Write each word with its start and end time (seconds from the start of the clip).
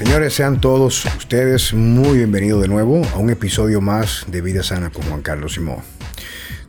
Señores, 0.00 0.32
sean 0.32 0.62
todos 0.62 1.04
ustedes 1.18 1.74
muy 1.74 2.16
bienvenidos 2.16 2.62
de 2.62 2.68
nuevo 2.68 3.04
a 3.12 3.18
un 3.18 3.28
episodio 3.28 3.82
más 3.82 4.24
de 4.28 4.40
Vida 4.40 4.62
Sana 4.62 4.88
con 4.88 5.02
Juan 5.02 5.20
Carlos 5.20 5.52
Simón. 5.52 5.80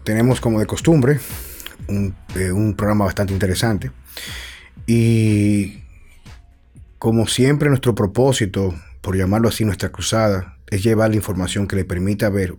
Tenemos 0.03 0.41
como 0.41 0.59
de 0.59 0.65
costumbre 0.65 1.21
un, 1.87 2.13
eh, 2.35 2.51
un 2.51 2.75
programa 2.75 3.05
bastante 3.05 3.31
interesante 3.31 3.89
y 4.85 5.79
como 6.99 7.25
siempre 7.25 7.69
nuestro 7.69 7.95
propósito, 7.95 8.75
por 8.99 9.15
llamarlo 9.15 9.47
así, 9.47 9.63
nuestra 9.63 9.93
cruzada, 9.93 10.57
es 10.67 10.83
llevar 10.83 11.11
la 11.11 11.15
información 11.15 11.69
que 11.69 11.77
le 11.77 11.85
permita 11.85 12.29
ver 12.29 12.55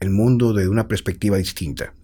el 0.00 0.10
mundo 0.10 0.52
desde 0.52 0.68
una 0.68 0.86
perspectiva 0.86 1.38
distinta, 1.38 1.94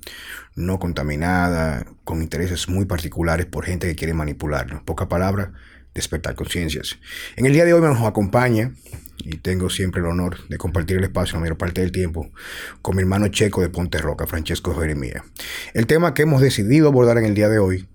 no 0.57 0.79
contaminada, 0.79 1.85
con 2.05 2.23
intereses 2.23 2.67
muy 2.67 2.87
particulares 2.87 3.45
por 3.45 3.67
gente 3.67 3.87
que 3.89 3.95
quiere 3.95 4.15
manipularlo. 4.15 4.79
En 4.79 4.85
pocas 4.87 5.07
palabras, 5.07 5.51
despertar 5.95 6.35
conciencias. 6.35 6.99
En 7.37 7.47
el 7.47 7.53
día 7.53 7.65
de 7.65 7.73
hoy 7.73 7.81
nos 7.81 8.03
acompaña, 8.03 8.73
y 9.19 9.39
tengo 9.39 9.71
siempre 9.71 10.01
el 10.01 10.07
honor 10.07 10.47
de 10.49 10.59
compartir 10.59 10.99
el 10.99 11.05
espacio 11.05 11.35
la 11.35 11.41
mayor 11.41 11.57
parte 11.57 11.81
del 11.81 11.93
tiempo, 11.93 12.31
con 12.83 12.97
mi 12.97 13.03
hermano 13.03 13.29
checo 13.29 13.63
de 13.63 13.71
Ponte 13.71 13.99
Roca, 13.99 14.27
Francesco 14.27 14.75
Jeremía. 14.75 15.25
El 15.73 15.87
tema 15.87 16.15
que 16.15 16.23
hemos 16.23 16.41
decidido 16.41 16.89
abordar 16.89 17.19
en 17.19 17.25
el 17.25 17.35
día 17.35 17.49
de 17.49 17.59
hoy 17.59 17.89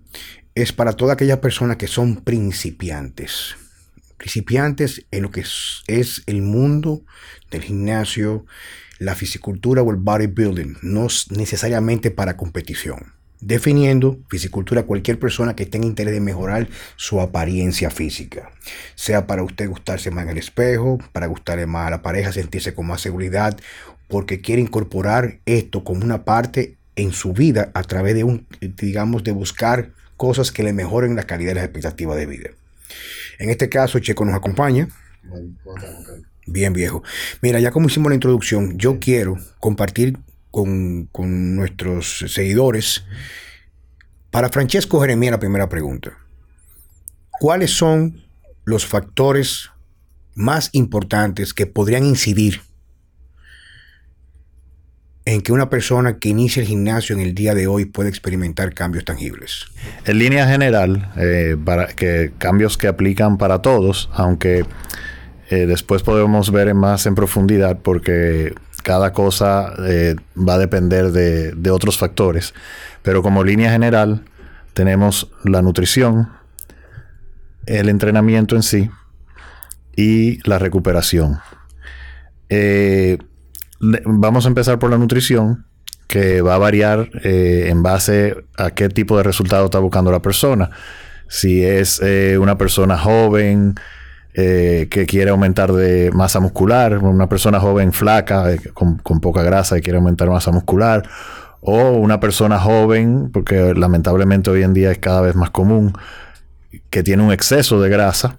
es 0.55 0.73
para 0.73 0.94
todas 0.94 1.13
aquellas 1.13 1.39
personas 1.39 1.77
que 1.77 1.88
son 1.88 2.23
principiantes. 2.23 3.55
Principiantes 4.17 5.05
en 5.11 5.23
lo 5.23 5.31
que 5.31 5.41
es, 5.41 5.84
es 5.88 6.23
el 6.25 6.41
mundo 6.41 7.05
del 7.52 7.61
gimnasio, 7.61 8.45
la 8.97 9.16
fisicultura 9.16 9.81
o 9.81 9.91
el 9.91 9.97
bodybuilding, 9.97 10.77
no 10.81 11.08
necesariamente 11.30 12.11
para 12.11 12.36
competición 12.36 13.19
definiendo 13.41 14.20
fisicultura 14.29 14.84
cualquier 14.84 15.20
persona 15.20 15.55
que 15.55 15.66
tenga 15.66 15.88
interés 15.88 16.13
de 16.13 16.20
mejorar 16.20 16.67
su 16.95 17.21
apariencia 17.21 17.89
física. 17.89 18.52
Sea 18.95 19.27
para 19.27 19.44
usted 19.44 19.69
gustarse 19.69 20.11
más 20.11 20.25
en 20.25 20.31
el 20.31 20.38
espejo, 20.38 20.97
para 21.14 21.27
gustarle 21.27 21.66
más 21.66 21.88
a 21.88 21.91
la 21.91 22.02
pareja, 22.02 22.31
sentirse 22.31 22.73
con 22.73 22.88
más 22.88 23.02
seguridad, 23.02 23.58
porque 24.08 24.41
quiere 24.41 24.61
incorporar 24.61 25.39
esto 25.45 25.83
como 25.83 26.03
una 26.03 26.25
parte 26.25 26.75
en 26.95 27.14
su 27.14 27.33
vida 27.33 27.72
a 27.73 27.83
través 27.83 28.16
de 28.16 28.23
un, 28.23 28.45
digamos, 28.59 29.23
de 29.23 29.31
buscar 29.31 29.92
cosas 30.17 30.52
que 30.52 30.64
le 30.64 30.73
mejoren 30.73 31.16
la 31.16 31.23
calidad 31.23 31.52
de 31.52 31.55
las 31.55 31.64
expectativas 31.64 32.17
de 32.17 32.25
vida. 32.25 32.49
En 33.38 33.49
este 33.49 33.69
caso, 33.69 33.99
Checo 33.99 34.25
nos 34.25 34.36
acompaña. 34.36 34.89
Bien, 36.45 36.73
viejo. 36.73 37.03
Mira, 37.42 37.59
ya 37.59 37.71
como 37.71 37.88
hicimos 37.88 38.09
la 38.09 38.16
introducción, 38.16 38.77
yo 38.77 38.99
quiero 38.99 39.38
compartir 39.59 40.17
con, 40.52 41.09
nuestros 41.55 42.25
seguidores. 42.28 43.05
Para 44.31 44.50
Francesco 44.50 45.02
Jeremía, 45.02 45.31
la 45.31 45.39
primera 45.39 45.69
pregunta. 45.69 46.17
¿Cuáles 47.31 47.72
son 47.72 48.22
los 48.66 48.86
factores 48.86 49.70
más 50.36 50.70
importantes 50.73 51.53
que 51.53 51.66
podrían 51.66 52.05
incidir 52.05 52.61
en 55.25 55.42
que 55.42 55.52
una 55.52 55.70
persona 55.70 56.17
que 56.17 56.30
inicia 56.30 56.61
el 56.61 56.67
gimnasio 56.67 57.16
en 57.16 57.22
el 57.22 57.36
día 57.36 57.53
de 57.53 57.67
hoy 57.67 57.86
puede 57.86 58.09
experimentar 58.09 58.73
cambios 58.73 59.05
tangibles? 59.05 59.66
En 60.05 60.20
línea 60.20 60.47
general, 60.47 61.11
eh, 61.17 61.55
para 61.64 61.88
que 61.88 62.31
cambios 62.38 62.77
que 62.77 62.88
aplican 62.88 63.38
para 63.38 63.61
todos, 63.61 64.09
aunque 64.14 64.66
eh, 65.50 65.66
después 65.66 66.03
podemos 66.03 66.52
ver 66.52 66.73
más 66.73 67.05
en 67.05 67.16
profundidad 67.16 67.80
porque 67.81 68.53
cada 68.83 69.13
cosa 69.13 69.73
eh, 69.88 70.16
va 70.38 70.55
a 70.55 70.58
depender 70.58 71.11
de, 71.11 71.72
otros 71.72 71.97
factores. 71.97 72.53
Pero 73.02 73.21
como 73.21 73.44
línea 73.44 73.71
general, 73.71 74.23
tenemos 74.73 75.31
la 75.44 75.61
nutrición, 75.61 76.30
el 77.66 77.89
entrenamiento 77.89 78.55
en 78.55 78.63
sí 78.63 78.89
y 79.95 80.47
la 80.47 80.59
recuperación. 80.59 81.39
Eh, 82.49 83.17
vamos 83.80 84.45
a 84.45 84.49
empezar 84.49 84.80
por 84.80 84.89
la 84.89 84.98
nutrición, 84.98 85.65
que 86.08 86.42
va 86.42 86.55
a 86.55 86.58
variar 86.58 87.09
eh, 87.23 87.67
en 87.70 87.83
base 87.83 88.36
a 88.58 88.71
qué 88.71 88.89
tipo 88.89 89.15
de 89.17 89.23
resultado 89.23 89.65
está 89.65 89.80
buscando 89.80 90.11
la 90.11 90.21
persona. 90.21 90.71
Si 91.27 91.64
es 91.64 92.02
una 92.39 92.58
persona 92.58 92.98
joven, 92.98 93.75
eh, 94.42 94.88
que 94.89 95.05
quiere 95.05 95.32
aumentar 95.32 95.73
de 95.73 96.11
masa 96.14 96.39
muscular, 96.39 96.98
una 97.00 97.27
persona 97.27 97.60
joven 97.60 97.92
flaca, 97.92 98.54
eh, 98.54 98.60
con, 98.73 98.98
poca 99.20 99.44
grasa 99.44 99.77
y 99.77 99.82
quiere 99.82 99.98
aumentar 99.98 100.30
masa 100.30 100.52
muscular, 100.52 101.04
o 101.60 101.92
una 101.92 102.22
persona 102.22 102.58
joven, 102.58 103.32
porque 103.33 103.73
lamentablemente 103.76 104.49
hoy 104.49 104.64
en 104.64 104.73
día 104.73 104.92
es 104.92 104.98
cada 104.99 105.20
vez 105.20 105.36
más 105.36 105.49
común, 105.49 105.94
que 106.89 107.04
tiene 107.04 107.22
un 107.22 107.33
exceso 107.33 107.82
de 107.82 107.89
grasa. 107.89 108.38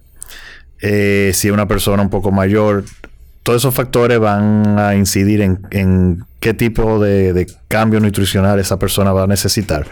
Eh, 0.81 1.31
si 1.35 1.49
es 1.49 1.53
una 1.53 1.67
persona 1.67 2.01
un 2.01 2.09
poco 2.09 2.31
mayor, 2.31 2.83
todos 3.43 3.61
esos 3.61 3.75
factores 3.75 4.17
van 4.17 4.79
a 4.79 4.95
incidir 4.95 5.41
en, 5.41 6.25
qué 6.39 6.55
tipo 6.55 6.99
de, 6.99 7.33
de 7.33 7.47
cambio 7.67 7.99
nutricional 7.99 8.59
esa 8.59 8.79
persona 8.79 9.13
va 9.13 9.25
a 9.25 9.27
necesitar 9.27 9.85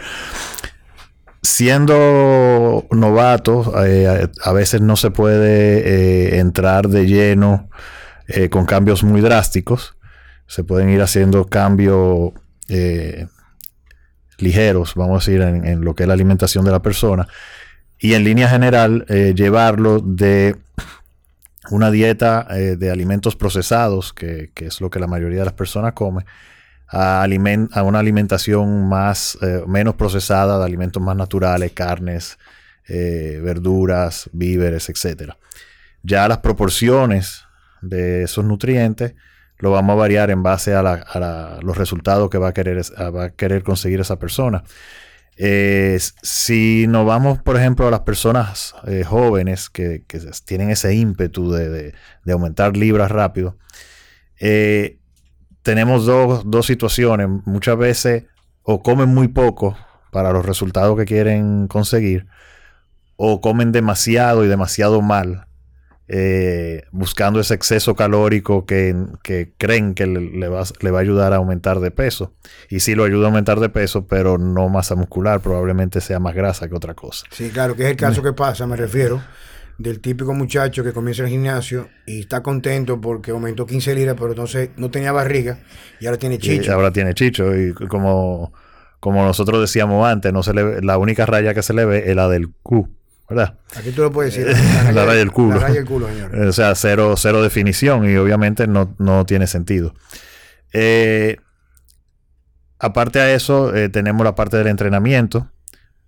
siendo 1.42 2.86
novato, 2.90 3.72
eh, 3.84 4.28
a 4.42 4.52
veces 4.52 4.80
no 4.80 4.96
se 4.96 5.10
puede 5.10 5.78
eh, 6.34 6.38
entrar 6.38 6.88
de 6.88 7.06
lleno 7.06 7.70
eh, 8.28 8.48
con 8.48 8.66
cambios 8.66 9.02
muy 9.02 9.20
drásticos. 9.20 9.96
Se 10.46 10.64
pueden 10.64 10.90
ir 10.90 11.00
haciendo 11.00 11.46
cambios 11.46 12.32
ligeros, 14.38 14.94
vamos 14.94 15.26
a 15.26 15.30
decir, 15.30 15.42
en, 15.42 15.84
lo 15.84 15.94
que 15.94 16.04
es 16.04 16.06
la 16.06 16.14
alimentación 16.14 16.64
de 16.64 16.70
la 16.70 16.82
persona. 16.82 17.26
Y 17.98 18.14
en 18.14 18.24
línea 18.24 18.48
general, 18.48 19.04
llevarlo 19.06 20.00
de 20.00 20.56
una 21.70 21.90
dieta 21.90 22.46
de 22.48 22.90
alimentos 22.90 23.36
procesados, 23.36 24.12
que, 24.12 24.50
que 24.54 24.66
es 24.66 24.80
lo 24.80 24.88
que 24.88 24.98
la 24.98 25.06
mayoría 25.06 25.40
de 25.40 25.44
las 25.46 25.54
personas 25.54 25.92
come, 25.92 26.24
a, 26.92 27.24
una 27.84 27.98
alimentación 27.98 28.88
más, 28.88 29.38
eh, 29.42 29.62
menos 29.66 29.94
procesada, 29.94 30.58
de 30.58 30.64
alimentos 30.64 31.02
más 31.02 31.16
naturales, 31.16 31.72
carnes, 31.72 32.38
eh, 32.88 33.40
verduras, 33.42 34.28
víveres, 34.32 34.88
etc. 34.88 35.32
Ya 36.02 36.26
las 36.26 36.38
proporciones 36.38 37.44
de 37.80 38.24
esos 38.24 38.44
nutrientes 38.44 39.14
lo 39.58 39.70
vamos 39.70 39.92
a 39.94 39.96
variar 39.96 40.30
en 40.30 40.42
base 40.42 40.74
a, 40.74 41.60
los 41.62 41.76
resultados 41.76 42.30
que 42.30 42.38
va 42.38 42.48
a 42.48 42.52
querer, 42.52 42.80
va 43.14 43.24
a 43.24 43.30
querer 43.30 43.62
conseguir 43.62 44.00
esa 44.00 44.18
persona. 44.18 44.64
si 45.36 46.86
nos 46.88 47.06
vamos, 47.06 47.42
por 47.42 47.56
ejemplo, 47.56 47.86
a 47.86 47.90
las 47.90 48.00
personas 48.00 48.74
eh, 48.86 49.04
jóvenes 49.04 49.68
que, 49.70 50.02
tienen 50.44 50.70
ese 50.70 50.94
ímpetu 50.94 51.52
de, 51.52 51.94
aumentar 52.26 52.76
libras 52.76 53.10
rápido, 53.10 53.58
tenemos 55.62 56.06
dos, 56.06 56.66
situaciones. 56.66 57.28
Muchas 57.44 57.76
veces 57.76 58.24
o 58.62 58.82
comen 58.82 59.08
muy 59.08 59.28
poco 59.28 59.76
para 60.10 60.32
los 60.32 60.44
resultados 60.44 60.98
que 60.98 61.04
quieren 61.04 61.66
conseguir, 61.68 62.26
o 63.16 63.40
comen 63.40 63.72
demasiado 63.72 64.44
y 64.44 64.48
demasiado 64.48 65.02
mal, 65.02 65.46
eh, 66.08 66.82
buscando 66.90 67.38
ese 67.38 67.54
exceso 67.54 67.94
calórico 67.94 68.66
que, 68.66 68.94
creen 69.56 69.94
que 69.94 70.06
le, 70.06 70.48
va, 70.48 70.64
le, 70.80 70.90
va, 70.90 70.98
a 70.98 71.02
ayudar 71.02 71.32
a 71.32 71.36
aumentar 71.36 71.80
de 71.80 71.90
peso. 71.90 72.34
Y 72.68 72.80
sí 72.80 72.94
lo 72.94 73.04
ayuda 73.04 73.26
a 73.26 73.28
aumentar 73.28 73.60
de 73.60 73.68
peso, 73.68 74.06
pero 74.06 74.36
no 74.36 74.68
masa 74.68 74.96
muscular, 74.96 75.40
probablemente 75.40 76.00
sea 76.00 76.18
más 76.18 76.34
grasa 76.34 76.68
que 76.68 76.74
otra 76.74 76.94
cosa. 76.94 77.26
Sí, 77.30 77.50
claro, 77.50 77.76
que 77.76 77.84
es 77.84 77.90
el 77.90 77.96
caso 77.96 78.22
que 78.22 78.32
pasa, 78.32 78.66
me 78.66 78.76
refiero 78.76 79.22
del 79.80 80.00
típico 80.00 80.34
muchacho 80.34 80.84
que 80.84 80.92
comienza 80.92 81.22
el 81.22 81.30
gimnasio 81.30 81.88
y 82.06 82.20
está 82.20 82.42
contento 82.42 83.00
porque 83.00 83.30
aumentó 83.30 83.64
15 83.64 83.94
libras, 83.94 84.14
pero 84.16 84.30
entonces 84.30 84.70
no 84.76 84.90
tenía 84.90 85.10
barriga 85.10 85.60
y 86.00 86.06
ahora 86.06 86.18
tiene 86.18 86.38
chicho. 86.38 86.70
Y 86.70 86.72
ahora 86.72 86.92
tiene 86.92 87.14
chicho 87.14 87.56
y 87.56 87.72
como, 87.72 88.52
como 89.00 89.24
nosotros 89.24 89.60
decíamos 89.60 90.06
antes, 90.06 90.32
no 90.34 90.42
se 90.42 90.52
le 90.52 90.82
la 90.82 90.98
única 90.98 91.24
raya 91.24 91.54
que 91.54 91.62
se 91.62 91.72
le 91.72 91.86
ve 91.86 92.10
es 92.10 92.14
la 92.14 92.28
del 92.28 92.50
Q. 92.62 92.88
¿verdad? 93.30 93.58
Aquí 93.76 93.92
tú 93.92 94.02
lo 94.02 94.10
puedes 94.10 94.34
decir. 94.34 94.52
La 94.92 95.04
raya, 95.06 95.14
del 95.14 95.30
culo. 95.30 95.54
La 95.54 95.60
raya 95.60 95.74
del 95.76 95.84
culo, 95.86 96.08
señor. 96.08 96.36
O 96.48 96.52
sea, 96.52 96.74
cero, 96.74 97.14
cero 97.16 97.42
definición 97.42 98.10
y 98.10 98.16
obviamente 98.16 98.66
no, 98.66 99.24
tiene 99.24 99.46
sentido. 99.46 99.94
Eh, 100.72 101.36
aparte 102.78 103.20
a 103.20 103.32
eso, 103.32 103.74
eh, 103.74 103.88
tenemos 103.88 104.24
la 104.24 104.34
parte 104.34 104.56
del 104.56 104.66
entrenamiento. 104.66 105.48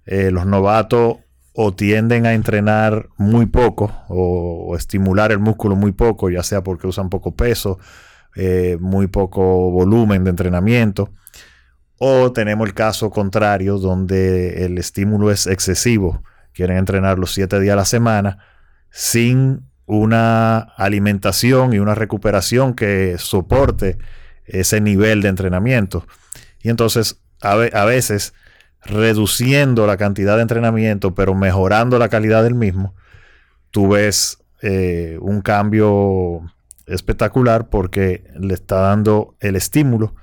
Eh, 0.04 0.32
los 0.32 0.46
novatos 0.46 1.18
o 1.54 1.74
tienden 1.74 2.26
a 2.26 2.32
entrenar 2.32 3.08
muy 3.16 3.46
poco 3.46 3.92
o, 4.08 4.74
estimular 4.76 5.32
el 5.32 5.38
músculo 5.38 5.76
muy 5.76 5.92
poco, 5.92 6.30
ya 6.30 6.42
sea 6.42 6.62
porque 6.62 6.86
usan 6.86 7.10
poco 7.10 7.34
peso, 7.34 7.78
eh, 8.36 8.78
muy 8.80 9.06
poco 9.06 9.70
volumen 9.70 10.24
de 10.24 10.30
entrenamiento, 10.30 11.10
o 11.98 12.32
tenemos 12.32 12.66
el 12.66 12.74
caso 12.74 13.10
contrario 13.10 13.78
donde 13.78 14.64
el 14.64 14.78
estímulo 14.78 15.30
es 15.30 15.46
excesivo, 15.46 16.22
quieren 16.52 16.78
entrenar 16.78 17.18
los 17.18 17.32
siete 17.32 17.60
días 17.60 17.74
a 17.74 17.76
la 17.76 17.84
semana 17.84 18.38
sin 18.90 19.62
una 19.86 20.58
alimentación 20.58 21.74
y 21.74 21.78
una 21.78 21.94
recuperación 21.94 22.74
que 22.74 23.16
soporte 23.18 23.98
ese 24.46 24.80
nivel 24.80 25.22
de 25.22 25.28
entrenamiento. 25.28 26.06
Y 26.60 26.70
entonces 26.70 27.20
a, 27.42 27.52
a 27.52 27.84
veces 27.84 28.32
reduciendo 28.84 29.86
la 29.86 29.96
cantidad 29.96 30.36
de 30.36 30.42
entrenamiento, 30.42 31.14
pero 31.14 31.34
mejorando 31.34 31.98
la 31.98 32.08
calidad 32.08 32.42
del 32.42 32.54
mismo, 32.54 32.94
tú 33.70 33.88
ves 33.88 34.38
eh, 34.60 35.18
un 35.20 35.40
cambio 35.40 36.42
espectacular 36.86 37.68
porque 37.68 38.24
le 38.38 38.54
está 38.54 38.76
dando 38.76 39.36
el 39.40 39.56
estímulo 39.56 40.14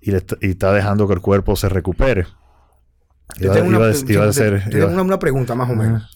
y, 0.00 0.12
le 0.12 0.18
está, 0.40 0.72
dejando 0.72 1.08
que 1.08 1.14
el 1.14 1.20
cuerpo 1.20 1.56
se 1.56 1.68
recupere. 1.68 2.26
tengo 3.38 5.02
una, 5.02 5.18
pregunta 5.18 5.54
más 5.54 5.68
o 5.68 5.74
menos. 5.74 6.08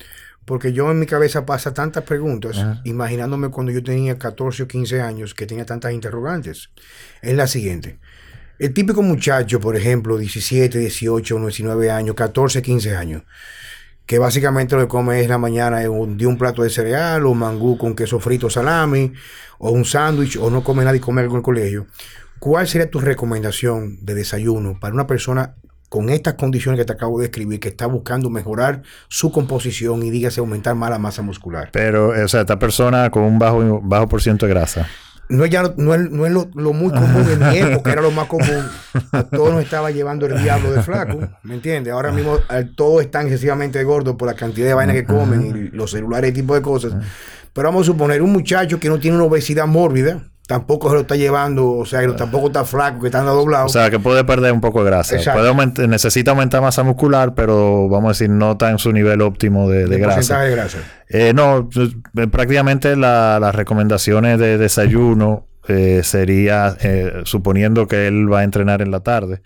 Porque 0.44 0.72
yo 0.72 0.90
en 0.90 0.98
mi 0.98 1.06
cabeza 1.06 1.44
pasa 1.44 1.74
tantas 1.74 2.04
preguntas, 2.04 2.56
imaginándome 2.84 3.50
cuando 3.50 3.72
yo 3.72 3.82
tenía 3.82 4.18
14 4.18 4.64
o 4.64 4.68
15 4.68 5.00
años, 5.00 5.34
que 5.34 5.46
tenía 5.46 5.66
tantas 5.66 5.92
interrogantes. 5.92 6.70
Es 7.20 7.36
la 7.36 7.46
siguiente. 7.46 7.98
El 8.60 8.74
típico 8.74 9.00
muchacho, 9.00 9.58
por 9.58 9.74
ejemplo, 9.74 10.18
17, 10.18 10.78
18, 10.80 11.38
19 11.38 11.90
años, 11.90 12.14
14, 12.14 12.60
15 12.60 12.94
años, 12.94 13.22
que 14.04 14.18
básicamente 14.18 14.76
lo 14.76 14.82
que 14.82 14.88
come 14.88 15.22
es 15.22 15.30
la 15.30 15.38
mañana 15.38 15.78
de 15.78 15.88
un, 15.88 16.36
plato 16.36 16.62
de 16.62 16.68
cereal 16.68 17.24
o 17.24 17.32
mangú 17.32 17.78
con 17.78 17.94
queso 17.94 18.20
frito, 18.20 18.50
salami, 18.50 19.14
o 19.60 19.70
un 19.70 19.86
sándwich, 19.86 20.36
o 20.36 20.50
no 20.50 20.62
come 20.62 20.84
nada 20.84 20.94
y 20.94 21.00
come 21.00 21.22
algo 21.22 21.36
en 21.36 21.38
el 21.38 21.42
colegio. 21.42 21.86
¿Cuál 22.38 22.68
sería 22.68 22.90
tu 22.90 23.00
recomendación 23.00 24.04
de 24.04 24.14
desayuno 24.14 24.78
para 24.78 24.92
una 24.92 25.06
persona 25.06 25.54
con 25.88 26.10
estas 26.10 26.34
condiciones 26.34 26.78
que 26.78 26.84
te 26.84 26.92
acabo 26.92 27.18
de 27.18 27.28
describir, 27.28 27.60
que 27.60 27.68
está 27.68 27.86
buscando 27.86 28.28
mejorar 28.28 28.82
su 29.08 29.32
composición 29.32 30.02
y 30.02 30.10
dígase 30.10 30.40
aumentar 30.40 30.74
más 30.74 30.90
la 30.90 30.98
masa 30.98 31.22
muscular. 31.22 31.70
Pero, 31.72 32.10
o 32.10 32.28
sea, 32.28 32.42
esta 32.42 32.58
persona 32.58 33.08
con 33.08 33.22
un 33.22 33.38
bajo, 33.38 33.80
bajo 33.82 34.06
por 34.06 34.20
ciento 34.20 34.44
de 34.44 34.52
grasa. 34.52 34.86
No, 35.30 35.46
ya, 35.46 35.62
no, 35.76 35.94
es, 35.94 36.10
no 36.10 36.26
es 36.26 36.32
lo, 36.32 36.46
muy 36.72 36.90
común 36.90 37.24
en 37.30 37.48
mi 37.48 37.58
época, 37.58 37.92
era 37.92 38.02
lo 38.02 38.10
más 38.10 38.26
común. 38.26 38.68
A 39.12 39.22
todos 39.22 39.52
nos 39.52 39.62
estaba 39.62 39.90
llevando 39.90 40.26
el 40.26 40.42
diablo 40.42 40.72
de 40.72 40.82
flaco, 40.82 41.20
¿me 41.44 41.54
entiendes? 41.54 41.92
Ahora 41.92 42.10
mismo 42.10 42.38
todos 42.74 43.02
están 43.02 43.26
excesivamente 43.26 43.82
gordos 43.84 44.16
por 44.16 44.26
la 44.26 44.34
cantidad 44.34 44.66
de 44.66 44.74
vainas 44.74 44.96
que 44.96 45.04
comen 45.04 45.46
y 45.46 45.76
los 45.76 45.92
celulares 45.92 46.30
y 46.30 46.34
tipo 46.34 46.54
de 46.54 46.62
cosas. 46.62 46.94
Pero 47.52 47.68
vamos 47.68 47.82
a 47.82 47.86
suponer 47.86 48.22
un 48.22 48.32
muchacho 48.32 48.78
que 48.78 48.88
no 48.88 48.98
tiene 48.98 49.16
una 49.16 49.26
obesidad 49.26 49.66
mórbida, 49.66 50.29
tampoco 50.50 50.88
se 50.88 50.94
lo 50.96 51.00
está 51.02 51.14
llevando, 51.14 51.70
o 51.74 51.86
sea, 51.86 52.00
que 52.00 52.08
tampoco 52.08 52.48
está 52.48 52.64
flaco, 52.64 53.02
que 53.02 53.06
está 53.06 53.22
doblado. 53.22 53.66
O 53.66 53.68
sea, 53.68 53.88
que 53.88 54.00
puede 54.00 54.24
perder 54.24 54.52
un 54.52 54.60
poco 54.60 54.82
de 54.82 54.90
grasa. 54.90 55.16
Puede 55.32 55.86
necesita 55.86 56.32
aumentar 56.32 56.60
masa 56.60 56.82
muscular, 56.82 57.36
pero 57.36 57.88
vamos 57.88 58.06
a 58.06 58.08
decir, 58.08 58.30
no 58.30 58.52
está 58.52 58.68
en 58.70 58.78
su 58.78 58.90
nivel 58.90 59.20
óptimo 59.20 59.70
de, 59.70 59.86
de, 59.86 59.98
grasa. 59.98 60.40
de 60.40 60.50
grasa? 60.50 60.78
Eh, 61.08 61.32
no, 61.32 61.68
eh, 61.76 62.26
prácticamente 62.26 62.96
las 62.96 63.54
recomendaciones 63.54 64.40
de 64.40 64.58
desayuno 64.58 65.46
eh, 65.68 66.00
sería, 66.02 66.76
suponiendo 67.22 67.86
que 67.86 68.08
él 68.08 68.32
va 68.32 68.40
a 68.40 68.42
entrenar 68.42 68.82
en 68.82 68.90
la 68.90 69.04
tarde, 69.04 69.42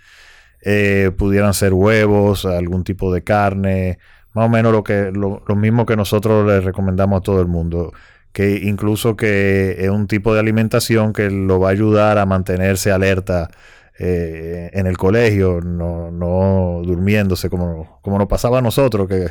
pudieran 1.19 1.53
ser 1.53 1.75
huevos, 1.75 2.47
algún 2.47 2.83
tipo 2.83 3.13
de 3.13 3.23
carne, 3.23 3.99
más 4.33 4.47
o 4.47 4.49
menos 4.49 4.73
lo 4.73 4.83
que 4.83 5.13
lo 5.13 5.55
mismo 5.55 5.85
que 5.85 5.97
nosotros 5.97 6.47
le 6.47 6.63
recomendamos 6.63 7.19
a 7.19 7.23
todo 7.23 7.43
el 7.43 7.47
mundo 7.47 7.93
que 8.35 8.59
incluso 8.65 9.17
que 9.17 9.77
es 9.79 9.89
un 9.89 10.09
tipo 10.09 10.35
de 10.35 10.41
alimentación 10.41 11.13
que 11.13 11.31
lo 11.31 11.61
va 11.61 11.69
a 11.69 11.71
ayudar 11.71 12.19
a 12.19 12.27
mantenerse 12.27 12.91
alerta 12.91 13.49
eh, 13.97 14.71
en 14.73 14.89
el 14.89 14.99
colegio, 14.99 15.61
no, 15.61 16.11
no 16.11 16.83
durmiéndose 16.85 17.49
como, 17.49 18.01
como 18.03 18.19
nos 18.19 18.27
pasaba 18.27 18.59
a 18.59 18.61
nosotros, 18.61 19.07
que 19.09 19.29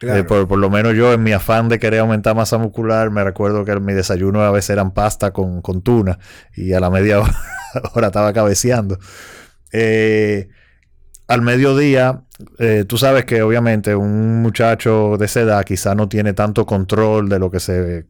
eh, 0.00 0.24
por, 0.24 0.56
lo 0.56 0.70
menos 0.70 0.94
yo 0.94 1.12
en 1.12 1.22
mi 1.22 1.32
afán 1.32 1.68
de 1.68 1.78
querer 1.78 2.00
aumentar 2.00 2.34
masa 2.34 2.56
muscular, 2.56 3.10
me 3.10 3.22
recuerdo 3.22 3.66
que 3.66 3.78
mi 3.80 3.92
desayuno 3.92 4.40
a 4.40 4.50
veces 4.50 4.70
eran 4.70 4.92
pasta 4.92 5.30
con, 5.30 5.60
con 5.60 5.82
tuna 5.82 6.18
y 6.56 6.72
a 6.72 6.80
la 6.80 6.88
media 6.88 7.20
hora, 7.92 8.06
estaba 8.06 8.32
cabeceando. 8.32 8.98
Eh, 9.72 10.48
al 11.26 11.42
mediodía, 11.42 12.22
tú 12.86 12.96
sabes 12.96 13.26
que 13.26 13.42
obviamente 13.42 13.94
un 13.94 14.40
muchacho 14.40 15.18
de 15.18 15.26
esa 15.26 15.40
edad 15.40 15.64
quizá 15.64 15.94
no 15.94 16.08
tiene 16.08 16.32
tanto 16.32 16.64
control 16.64 17.28
de 17.28 17.38
lo 17.38 17.50
que 17.50 17.60
se 17.60 18.06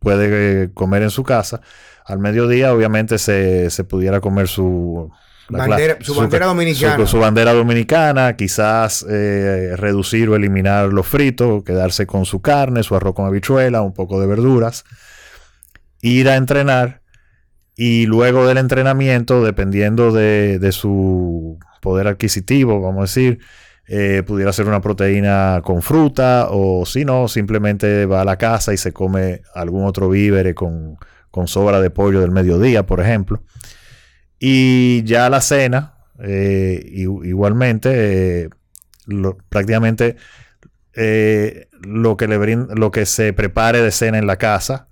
puede 0.00 0.64
eh, 0.64 0.70
comer 0.74 1.02
en 1.02 1.10
su 1.10 1.22
casa. 1.22 1.60
Al 2.04 2.18
mediodía, 2.18 2.74
obviamente, 2.74 3.18
se, 3.18 3.84
pudiera 3.84 4.20
comer 4.20 4.48
su, 4.48 5.12
bandera, 5.48 5.98
su, 6.00 6.14
bandera 6.14 6.46
dominicana. 6.46 7.06
Su, 7.06 7.18
bandera 7.20 7.52
dominicana, 7.52 8.34
quizás 8.34 9.06
eh, 9.08 9.74
reducir 9.76 10.28
o 10.28 10.34
eliminar 10.34 10.92
los 10.92 11.06
fritos, 11.06 11.62
quedarse 11.62 12.06
con 12.06 12.26
su 12.26 12.40
carne, 12.40 12.82
su 12.82 12.96
arroz 12.96 13.14
con 13.14 13.26
habichuela, 13.26 13.82
un 13.82 13.94
poco 13.94 14.20
de 14.20 14.26
verduras, 14.26 14.84
ir 16.00 16.28
a 16.28 16.36
entrenar 16.36 17.02
y 17.76 18.06
luego 18.06 18.46
del 18.46 18.58
entrenamiento, 18.58 19.44
dependiendo 19.44 20.10
de, 20.10 20.58
de 20.58 20.72
su 20.72 21.58
poder 21.80 22.08
adquisitivo, 22.08 22.80
vamos 22.80 22.98
a 22.98 23.02
decir, 23.02 23.40
eh, 23.92 24.22
pudiera 24.24 24.52
ser 24.52 24.68
una 24.68 24.80
proteína 24.80 25.62
con 25.64 25.82
fruta 25.82 26.46
o 26.50 26.86
si 26.86 27.04
no, 27.04 27.26
simplemente 27.26 28.06
va 28.06 28.20
a 28.20 28.24
la 28.24 28.36
casa 28.38 28.72
y 28.72 28.76
se 28.76 28.92
come 28.92 29.42
algún 29.52 29.84
otro 29.84 30.08
vívere 30.08 30.54
con, 30.54 30.96
sobra 31.46 31.80
de 31.80 31.90
pollo 31.90 32.20
del 32.20 32.30
mediodía, 32.30 32.86
por 32.86 33.00
ejemplo. 33.00 33.42
Y 34.38 35.02
ya 35.02 35.28
la 35.28 35.40
cena, 35.40 35.94
eh, 36.22 36.80
igualmente, 36.92 38.44
eh, 38.44 38.48
prácticamente 39.48 40.14
lo, 41.82 42.16
que 42.16 42.28
le 42.28 42.56
lo 42.56 42.92
que 42.92 43.06
se 43.06 43.32
prepare 43.32 43.82
de 43.82 43.90
cena 43.90 44.18
en 44.18 44.28
la 44.28 44.36
casa. 44.36 44.86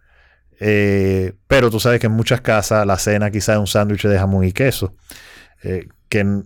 pero 0.59 1.71
tú 1.71 1.79
sabes 1.79 2.01
que 2.01 2.09
en 2.09 2.15
muchas 2.15 2.41
casas 2.41 2.85
la 2.85 2.99
cena 2.99 3.31
quizás 3.31 3.55
es 3.55 3.61
un 3.61 3.69
sándwich 3.69 4.09
de 4.09 4.19
jamón 4.19 4.43
y 4.43 4.51
queso. 4.51 4.97
que 6.09 6.43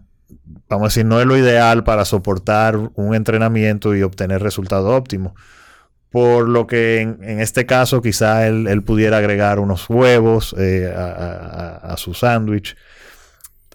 vamos 0.69 0.87
a 0.87 0.89
decir, 0.89 1.05
no 1.05 1.21
es 1.21 1.27
lo 1.27 1.37
ideal 1.37 1.85
para 1.85 2.05
soportar 2.05 2.77
un 2.77 3.15
entrenamiento 3.15 3.95
y 3.95 4.03
obtener 4.03 4.43
resultados 4.43 4.91
óptimos. 4.91 5.33
Por 6.11 6.49
lo 6.49 6.67
que 6.67 7.01
en, 7.01 7.41
este 7.41 7.65
caso 7.65 8.03
quizá 8.03 8.47
él, 8.47 8.83
pudiera 8.85 9.17
agregar 9.17 9.59
unos 9.59 9.89
huevos 9.89 10.55
eh, 10.59 10.93
a, 10.95 11.95
su 11.97 12.13
sándwich. 12.13 12.77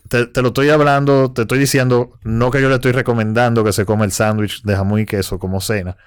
Te, 0.08 0.42
lo 0.42 0.50
estoy 0.50 0.70
hablando, 0.70 1.32
te 1.34 1.42
estoy 1.42 1.58
diciendo, 1.58 2.20
no 2.24 2.52
que 2.52 2.62
yo 2.62 2.70
le 2.70 2.76
estoy 2.76 2.92
recomendando 2.92 3.64
que 3.64 3.74
se 3.74 3.86
coma 3.86 4.06
el 4.06 4.12
sándwich 4.12 4.62
de 4.64 4.76
jamón 4.76 5.00
y 5.00 5.06
queso 5.06 5.40
como 5.40 5.60
cena, 5.62 5.98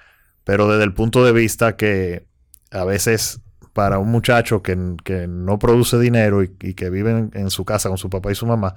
pero 0.43 0.67
desde 0.69 0.85
el 0.85 0.93
punto 0.93 1.23
de 1.25 1.33
vista 1.33 1.75
que 1.75 2.25
a 2.71 2.85
veces 2.85 3.41
para 3.73 3.99
un 3.99 4.09
muchacho 4.09 4.61
que, 4.61 4.75
no 4.75 5.59
produce 5.59 5.97
dinero 5.99 6.43
y, 6.43 6.49
que 6.49 6.89
vive 6.89 7.29
en, 7.33 7.49
su 7.49 7.65
casa 7.65 7.89
con 7.89 7.97
su 7.97 8.09
papá 8.09 8.31
y 8.31 8.35
su 8.35 8.45
mamá, 8.45 8.75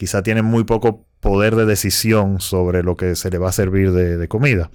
quizá 0.00 0.22
tiene 0.22 0.40
muy 0.40 0.64
poco 0.64 1.04
poder 1.20 1.56
de 1.56 1.66
decisión 1.66 2.40
sobre 2.40 2.82
lo 2.82 2.96
que 2.96 3.14
se 3.16 3.28
le 3.28 3.36
va 3.36 3.50
a 3.50 3.52
servir 3.52 3.92
de, 3.92 4.28
comida. 4.28 4.70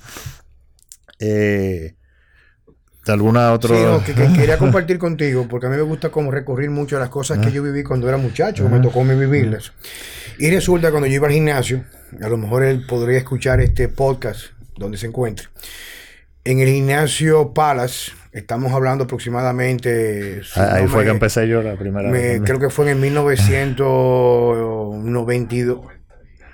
Eh, 1.20 1.96
¿Alguna 3.08 3.52
otra? 3.52 4.04
Sí, 4.06 4.14
que, 4.14 4.34
quería 4.36 4.60
compartir 4.60 5.00
contigo, 5.00 5.48
porque 5.50 5.66
a 5.66 5.72
mí 5.72 5.78
me 5.78 5.82
gusta 5.82 6.12
como 6.12 6.30
recurrir 6.30 6.70
mucho 6.70 6.98
a 6.98 7.00
las 7.00 7.10
cosas 7.10 7.40
que 7.40 7.52
yo 7.52 7.64
viví 7.64 7.82
cuando 7.82 8.08
era 8.08 8.18
muchacho, 8.18 8.70
me 8.70 8.80
tocó 8.80 9.04
vivirlas. 9.04 9.74
Y 10.38 10.52
resulta 10.52 10.92
cuando 10.92 11.08
yo 11.08 11.16
iba 11.16 11.26
al 11.26 11.34
gimnasio, 11.34 11.84
a 12.22 12.30
lo 12.30 12.38
mejor 12.38 12.64
él 12.64 12.86
podría 12.86 13.18
escuchar 13.18 13.60
este 13.62 13.90
podcast 13.90 14.52
donde 14.78 15.00
se 15.00 15.08
encuentre. 15.08 15.48
En 16.44 16.60
el 16.60 16.68
gimnasio 16.68 17.52
Palace, 17.52 18.12
estamos 18.36 18.72
hablando 18.74 19.06
aproximadamente. 19.06 20.42
ahí 20.56 20.86
fue 20.88 21.06
que 21.06 21.12
empecé 21.12 21.48
yo 21.48 21.64
la 21.64 21.78
primera 21.78 22.12
vez. 22.12 22.42
Creo 22.44 22.60
que 22.60 22.70
fue 22.70 22.84
en 22.86 22.92
el 22.92 22.98
1992. 22.98 25.86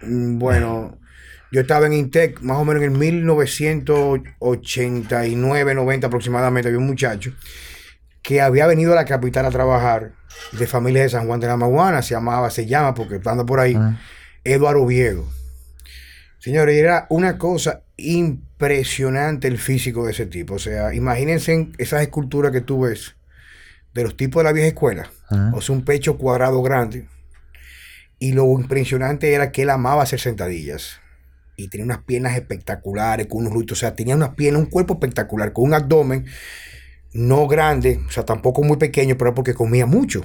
Mm, 0.04 0.38
bueno, 0.38 1.00
yo 1.52 1.62
estaba 1.62 1.88
en 1.88 1.94
Intec 1.94 2.42
más 2.42 2.58
o 2.58 2.66
menos 2.66 2.84
en 2.84 2.92
el 2.92 2.98
1989, 2.98 5.74
90 5.74 6.08
aproximadamente. 6.08 6.68
Había 6.70 6.80
un 6.80 6.88
muchacho 6.88 7.32
que 8.22 8.42
había 8.42 8.68
venido 8.68 8.92
a 8.94 8.96
la 8.96 9.06
capital 9.06 9.48
a 9.48 9.50
trabajar 9.50 10.12
de 10.52 10.68
familia 10.68 11.02
de 11.02 11.10
San 11.10 11.26
Juan 11.26 11.40
de 11.40 11.48
la 11.48 11.58
Maguana, 11.58 12.04
se 12.04 12.14
llamaba, 12.14 12.52
se 12.52 12.68
llama, 12.68 12.94
porque 12.94 13.20
anda 13.26 13.44
por 13.44 13.60
ahí, 13.60 13.74
ah. 13.76 14.00
Eduardo 14.44 14.86
Viego. 14.86 15.28
Señores, 16.42 16.76
era 16.76 17.06
una 17.12 17.38
cosa 17.38 17.84
impresionante 17.98 19.48
el 19.48 19.60
físico 19.60 20.06
de 20.06 20.12
ese 20.12 20.26
tipo. 20.26 20.56
O 20.56 20.60
sea, 20.60 20.92
imagínense 20.92 21.70
esas 21.78 22.02
esculturas 22.02 22.52
que 22.52 22.62
tú 22.62 22.82
ves 22.82 23.16
de 23.94 24.02
los 24.02 24.18
tipos 24.18 24.40
de 24.40 24.46
la 24.46 24.52
vieja 24.52 24.70
escuela. 24.70 25.12
O 25.54 25.62
sea, 25.62 25.76
un 25.76 25.86
pecho 25.86 26.18
cuadrado 26.18 26.64
grande, 26.64 27.08
y 28.18 28.34
lo 28.34 28.46
impresionante 28.60 29.34
era 29.34 29.52
que 29.52 29.62
él 29.62 29.70
amaba 29.70 30.02
hacer 30.02 30.20
sentadillas. 30.20 31.00
Y 31.58 31.68
tenía 31.68 31.86
unas 31.86 32.00
piernas 32.06 32.36
espectaculares, 32.36 33.28
con 33.28 33.42
unos 33.42 33.54
glúteos. 33.54 33.78
O 33.78 33.82
sea, 33.82 33.94
tenía 33.94 34.16
unas 34.16 34.34
piernas, 34.34 34.64
un 34.64 34.70
cuerpo 34.70 34.96
espectacular, 34.96 35.54
con 35.54 35.66
un 35.66 35.76
abdomen 35.76 36.26
no 37.14 37.46
grande, 37.48 38.00
o 38.08 38.10
sea, 38.10 38.24
tampoco 38.24 38.64
muy 38.64 38.78
pequeño, 38.78 39.16
pero 39.16 39.36
porque 39.36 39.54
comía 39.54 39.86
mucho. 39.86 40.24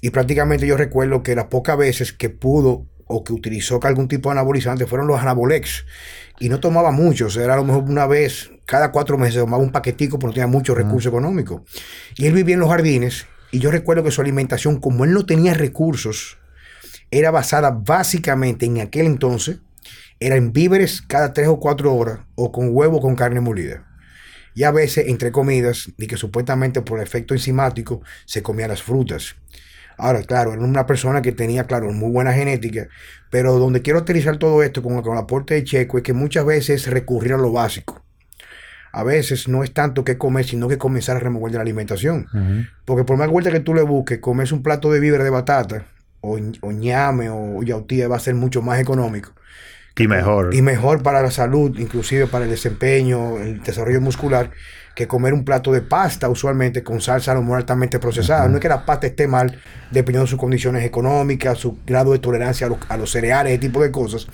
Y 0.00 0.10
prácticamente 0.10 0.66
yo 0.66 0.76
recuerdo 0.76 1.22
que 1.22 1.36
las 1.36 1.44
pocas 1.44 1.78
veces 1.78 2.12
que 2.12 2.30
pudo 2.30 2.86
o 3.06 3.24
que 3.24 3.32
utilizó 3.32 3.80
algún 3.82 4.08
tipo 4.08 4.28
de 4.28 4.32
anabolizante 4.32 4.86
fueron 4.86 5.06
los 5.06 5.20
anabolex. 5.20 5.84
Y 6.38 6.48
no 6.48 6.60
tomaba 6.60 6.90
mucho, 6.90 7.26
o 7.26 7.30
sea, 7.30 7.44
era 7.44 7.54
a 7.54 7.56
lo 7.56 7.64
mejor 7.64 7.84
una 7.84 8.06
vez, 8.06 8.50
cada 8.66 8.92
cuatro 8.92 9.16
meses 9.16 9.40
tomaba 9.40 9.62
un 9.62 9.72
paquetico 9.72 10.18
porque 10.18 10.32
no 10.32 10.34
tenía 10.34 10.46
mucho 10.46 10.74
recurso 10.74 11.08
económico. 11.08 11.64
Y 12.16 12.26
él 12.26 12.32
vivía 12.32 12.54
en 12.54 12.60
los 12.60 12.68
jardines 12.68 13.26
y 13.50 13.60
yo 13.60 13.70
recuerdo 13.70 14.02
que 14.02 14.10
su 14.10 14.20
alimentación, 14.20 14.80
como 14.80 15.04
él 15.04 15.12
no 15.12 15.24
tenía 15.24 15.54
recursos, 15.54 16.38
era 17.10 17.30
basada 17.30 17.70
básicamente 17.70 18.66
en 18.66 18.80
aquel 18.80 19.06
entonces, 19.06 19.60
era 20.18 20.36
en 20.36 20.52
víveres 20.52 21.02
cada 21.02 21.32
tres 21.32 21.48
o 21.48 21.60
cuatro 21.60 21.94
horas 21.94 22.20
o 22.34 22.50
con 22.52 22.70
huevo 22.72 23.00
con 23.00 23.14
carne 23.14 23.40
molida. 23.40 23.86
Y 24.54 24.64
a 24.64 24.70
veces, 24.70 25.08
entre 25.08 25.32
comidas, 25.32 25.90
y 25.98 26.06
que 26.06 26.16
supuestamente 26.16 26.80
por 26.80 27.00
efecto 27.00 27.34
enzimático 27.34 28.00
se 28.24 28.42
comía 28.42 28.66
las 28.66 28.82
frutas. 28.82 29.36
Ahora, 29.98 30.22
claro, 30.22 30.52
era 30.52 30.62
una 30.62 30.86
persona 30.86 31.22
que 31.22 31.32
tenía, 31.32 31.64
claro, 31.64 31.92
muy 31.92 32.10
buena 32.10 32.32
genética, 32.32 32.88
pero 33.30 33.58
donde 33.58 33.82
quiero 33.82 34.00
utilizar 34.00 34.36
todo 34.36 34.62
esto 34.62 34.82
con, 34.82 35.00
con 35.02 35.12
el 35.12 35.18
aporte 35.18 35.54
de 35.54 35.64
Checo 35.64 35.98
es 35.98 36.04
que 36.04 36.12
muchas 36.12 36.44
veces 36.44 36.86
recurrir 36.86 37.34
a 37.34 37.38
lo 37.38 37.52
básico. 37.52 38.02
A 38.92 39.02
veces 39.04 39.46
no 39.46 39.62
es 39.62 39.74
tanto 39.74 40.04
que 40.04 40.16
comer, 40.16 40.46
sino 40.46 40.68
que 40.68 40.78
comenzar 40.78 41.16
a 41.16 41.20
remover 41.20 41.52
de 41.52 41.58
la 41.58 41.62
alimentación. 41.62 42.26
Porque 42.86 43.04
por 43.04 43.18
más 43.18 43.28
vuelta 43.28 43.50
que 43.50 43.60
tú 43.60 43.74
le 43.74 43.82
busques, 43.82 44.20
comerse 44.20 44.54
un 44.54 44.62
plato 44.62 44.90
de 44.90 45.00
víveres 45.00 45.24
de 45.24 45.30
batata, 45.30 45.84
o, 46.22 46.38
o 46.62 46.72
ñame, 46.72 47.28
o 47.28 47.62
yautía, 47.62 48.08
va 48.08 48.16
a 48.16 48.20
ser 48.20 48.34
mucho 48.34 48.62
más 48.62 48.80
económico. 48.80 49.34
Y 49.98 50.08
mejor. 50.08 50.54
Y 50.54 50.62
mejor 50.62 51.02
para 51.02 51.22
la 51.22 51.30
salud, 51.30 51.78
inclusive 51.78 52.26
para 52.26 52.44
el 52.44 52.50
desempeño, 52.50 53.38
el 53.38 53.62
desarrollo 53.62 54.00
muscular, 54.00 54.50
que 54.96 55.06
comer 55.06 55.34
un 55.34 55.44
plato 55.44 55.72
de 55.72 55.82
pasta 55.82 56.26
usualmente 56.30 56.82
con 56.82 57.02
salsa 57.02 57.34
no 57.34 57.54
altamente 57.54 57.98
procesada. 57.98 58.48
No 58.48 58.54
es 58.54 58.62
que 58.62 58.68
la 58.70 58.86
pasta 58.86 59.06
esté 59.06 59.28
mal, 59.28 59.60
dependiendo 59.90 60.24
de 60.24 60.30
sus 60.30 60.38
condiciones 60.38 60.86
económicas, 60.86 61.58
su 61.58 61.76
grado 61.86 62.12
de 62.12 62.18
tolerancia 62.18 62.66
a, 62.88 62.96
los 62.96 63.10
cereales, 63.10 63.52
ese 63.52 63.60
tipo 63.60 63.82
de 63.82 63.90
cosas. 63.90 64.26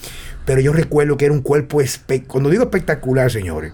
Pero 0.46 0.60
yo 0.60 0.72
recuerdo 0.72 1.16
que 1.16 1.24
era 1.24 1.34
un 1.34 1.42
cuerpo, 1.42 1.80
cuando 2.28 2.48
digo 2.48 2.62
espectacular, 2.62 3.28
señores, 3.28 3.72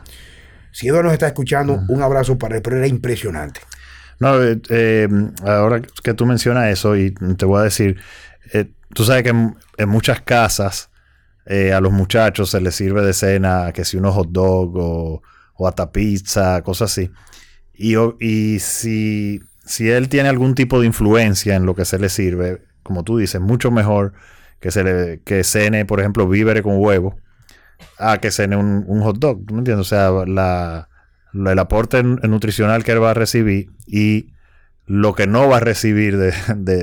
si 0.72 0.88
Eduardo 0.88 1.04
nos 1.04 1.12
está 1.12 1.26
escuchando, 1.26 1.78
un 1.88 2.02
abrazo 2.02 2.38
para 2.38 2.56
él, 2.56 2.62
pero 2.62 2.78
era 2.78 2.86
impresionante. 2.86 3.60
No, 4.18 4.42
eh, 4.42 4.58
eh, 4.70 5.08
ahora 5.44 5.82
que 6.02 6.14
tú 6.14 6.24
mencionas 6.24 6.68
eso, 6.70 6.96
y 6.96 7.10
te 7.10 7.44
voy 7.44 7.60
a 7.60 7.64
decir, 7.64 8.00
eh, 8.54 8.64
tú 8.94 9.04
sabes 9.04 9.24
que 9.24 9.28
en, 9.28 9.54
muchas 9.86 10.22
casas 10.22 10.88
a 11.46 11.80
los 11.80 11.92
muchachos 11.92 12.50
se 12.50 12.60
les 12.62 12.74
sirve 12.74 13.02
de 13.02 13.12
cena 13.14 13.72
que 13.72 13.84
si 13.84 13.96
unos 13.96 14.14
hot 14.14 14.28
dog 14.30 14.76
o 14.76 15.22
o 15.58 15.68
hasta 15.68 15.92
pizza, 15.92 16.62
cosas 16.62 16.92
así. 16.92 17.10
Y, 17.74 17.96
y 18.20 18.60
si, 18.60 19.42
si 19.66 19.90
él 19.90 20.08
tiene 20.08 20.28
algún 20.28 20.54
tipo 20.54 20.80
de 20.80 20.86
influencia 20.86 21.56
en 21.56 21.66
lo 21.66 21.74
que 21.74 21.84
se 21.84 21.98
le 21.98 22.08
sirve, 22.08 22.62
como 22.82 23.04
tú 23.04 23.18
dices, 23.18 23.40
mucho 23.40 23.70
mejor 23.70 24.14
que 24.60 24.70
se 24.70 24.82
le 24.82 25.20
que 25.24 25.44
cene, 25.44 25.84
por 25.84 26.00
ejemplo, 26.00 26.28
víveres 26.28 26.62
con 26.62 26.78
huevo, 26.78 27.16
a 27.98 28.18
que 28.18 28.30
cene 28.30 28.56
un, 28.56 29.00
hot 29.02 29.18
dog. 29.18 29.50
¿No 29.50 29.58
entiendes? 29.58 29.86
O 29.86 29.88
sea, 29.88 30.10
la, 30.26 30.88
el 31.34 31.58
aporte 31.58 32.02
nutricional 32.02 32.84
que 32.84 32.92
él 32.92 33.02
va 33.02 33.10
a 33.10 33.14
recibir 33.14 33.70
y 33.86 34.32
lo 34.86 35.14
que 35.14 35.26
no 35.26 35.48
va 35.48 35.58
a 35.58 35.60
recibir 35.60 36.16
de, 36.16 36.32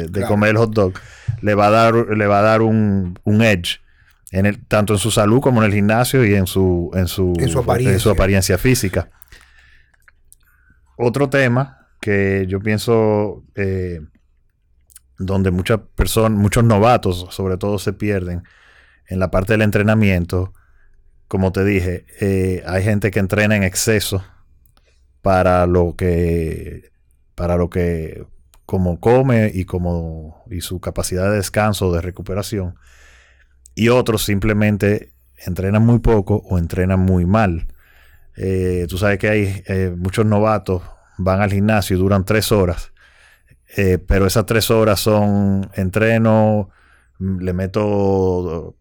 de, 0.08 0.22
comer 0.27 0.51
el 0.51 0.58
hot 0.58 0.74
dog 0.74 0.94
le 1.41 1.55
va 1.55 1.67
a 1.67 1.72
dar, 1.72 1.94
le 1.96 2.27
va 2.27 2.39
a 2.39 2.44
dar 2.44 2.62
un, 2.62 3.20
un 3.24 3.41
edge 3.41 3.79
en 4.32 4.46
el, 4.46 4.65
tanto 4.65 4.94
en 4.94 5.00
su 5.00 5.12
salud 5.12 5.41
como 5.41 5.62
en 5.62 5.67
el 5.67 5.74
gimnasio 5.74 6.25
y 6.25 6.36
en 6.36 6.48
su, 6.48 6.91
en 6.94 7.08
su, 7.08 7.34
apariencia. 7.60 8.58
física. 8.58 9.10
Otro 10.98 11.29
tema 11.29 11.89
que 12.00 12.46
yo 12.48 12.60
pienso 12.60 13.44
eh, 13.55 14.00
donde 15.17 15.51
muchas 15.51 15.79
personas, 15.96 16.38
muchos 16.38 16.63
novatos 16.63 17.27
sobre 17.32 17.58
todo 17.58 17.79
se 17.79 17.94
pierden 17.94 18.44
en 19.08 19.20
la 19.20 19.29
parte 19.32 19.53
del 19.53 19.62
entrenamiento, 19.62 20.53
como 21.27 21.51
te 21.51 21.63
dije, 21.63 22.05
eh, 22.22 22.63
hay 22.65 22.84
gente 22.84 23.12
que 23.12 23.20
entrena 23.20 23.55
en 23.55 23.63
exceso 23.63 24.24
para 25.22 25.65
lo 25.65 25.96
que, 25.96 26.91
para 27.36 27.58
lo 27.58 27.70
que, 27.70 28.25
como 28.65 29.00
come 29.00 29.51
y 29.53 29.65
como, 29.65 30.44
y 30.50 30.62
su 30.62 30.79
capacidad 30.79 31.29
de 31.29 31.38
descanso, 31.38 31.91
de 31.91 32.01
recuperación 32.01 32.75
y 33.75 33.89
otros 33.89 34.24
simplemente 34.24 35.13
entrenan 35.46 35.86
muy 35.86 36.00
poco 36.00 36.41
o 36.50 36.58
entrenan 36.58 37.01
muy 37.01 37.25
mal. 37.25 37.67
Eh, 38.38 38.88
tú 38.89 38.98
sabes 38.98 39.20
que 39.20 39.29
hay 39.29 39.63
eh, 39.67 39.94
muchos 39.96 40.25
novatos, 40.25 40.82
van 41.17 41.41
al 41.41 41.51
gimnasio 41.51 41.96
y 41.96 42.00
duran 42.00 42.25
tres 42.25 42.51
horas, 42.51 42.91
eh, 43.77 43.98
pero 43.98 44.25
esas 44.25 44.46
tres 44.46 44.72
horas 44.72 45.00
son 45.00 45.70
entreno, 45.74 46.70
le 47.20 47.53
meto 47.53 48.75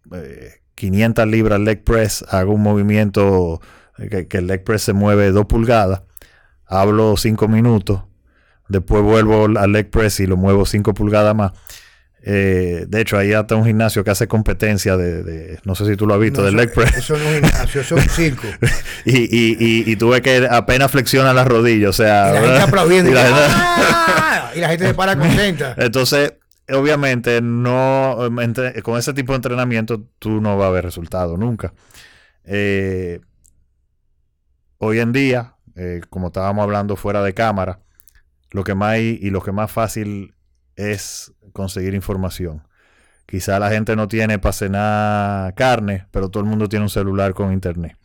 500 0.75 1.27
libras 1.29 1.61
leg 1.61 1.85
press, 1.85 2.25
hago 2.31 2.53
un 2.53 2.63
movimiento 2.63 3.61
que, 4.11 4.27
que 4.27 4.39
el 4.39 4.49
leg 4.49 4.65
press 4.65 4.83
se 4.83 4.93
mueve 4.93 5.31
dos 5.31 5.47
pulgadas, 5.47 6.03
hablo 6.67 7.17
cinco 7.17 7.47
minutos, 7.47 8.03
después 8.69 9.05
vuelvo 9.05 9.45
al 9.57 9.73
leg 9.73 9.89
press 9.89 10.19
y 10.19 10.27
lo 10.27 10.37
muevo 10.37 10.67
cinco 10.67 10.95
pulgadas 10.95 11.35
más 11.37 11.53
eh, 12.27 12.87
de 12.89 13.01
hecho, 13.03 13.19
ahí 13.19 13.35
hasta 13.35 13.55
un 13.55 13.67
gimnasio 13.67 14.03
que 14.03 14.11
hace 14.11 14.27
competencia 14.27 14.97
de, 14.97 15.59
no 15.65 15.75
sé 15.75 15.85
si 15.85 15.95
tú 15.95 16.07
lo 16.07 16.15
has 16.15 16.21
visto, 16.21 16.43
del 16.43 16.57
leg 16.57 16.73
press. 16.73 16.97
Eso 16.97 17.19
no 17.19 17.23
es 17.23 17.27
un 17.27 17.35
gimnasio, 17.35 17.81
eso 17.83 17.97
es 17.99 18.05
un 18.05 18.11
circo. 18.11 18.47
y, 19.05 19.19
y, 19.19 19.57
y, 19.59 19.93
y, 19.93 19.97
tú 19.97 20.09
ves 20.09 20.23
que 20.23 20.49
apenas 20.51 20.91
flexiona 20.91 21.35
las 21.35 21.47
rodillas, 21.47 21.91
o 21.91 21.93
sea. 21.93 22.31
Y 22.31 22.35
la 22.35 22.41
gente 22.41 22.63
aplaudiendo. 22.63 23.11
Y 23.11 23.15
la, 23.15 23.25
gente... 23.25 23.41
¡Ah! 23.47 24.53
y 24.57 24.61
la 24.61 24.69
gente 24.71 24.87
se 24.87 24.95
para 24.95 25.17
contenta. 25.19 25.75
Entonces, 25.77 26.33
obviamente, 26.73 27.43
no 27.43 28.17
con 28.83 28.99
ese 28.99 29.13
tipo 29.13 29.33
de 29.33 29.37
entrenamiento 29.37 30.03
tú 30.19 30.41
no 30.41 30.57
vas 30.57 30.69
a 30.69 30.71
ver 30.71 30.85
resultado 30.85 31.37
nunca. 31.37 31.75
Eh, 32.45 33.21
hoy 34.79 35.01
en 35.01 35.13
día, 35.13 35.57
eh, 35.77 36.01
como 36.09 36.29
estábamos 36.29 36.63
hablando 36.63 36.97
fuera 36.97 37.23
de 37.23 37.35
cámara, 37.35 37.81
lo 38.51 38.65
que 38.65 38.75
más 38.75 38.99
y 38.99 39.29
lo 39.29 39.43
que 39.43 39.53
más 39.53 39.71
fácil 39.71 40.35
es 40.77 41.35
conseguir 41.55 41.95
información. 41.95 42.63
Quizá 43.25 43.59
la 43.59 43.71
gente 43.71 43.97
no 43.97 44.07
tiene 44.07 44.39
para 44.39 44.53
cenar 44.53 45.55
carne, 45.55 46.07
pero 46.11 46.29
todo 46.29 46.43
el 46.43 46.49
mundo 46.51 46.69
tiene 46.69 46.85
un 46.85 46.91
celular 46.91 47.33
con 47.33 47.55
internet. 47.55 47.97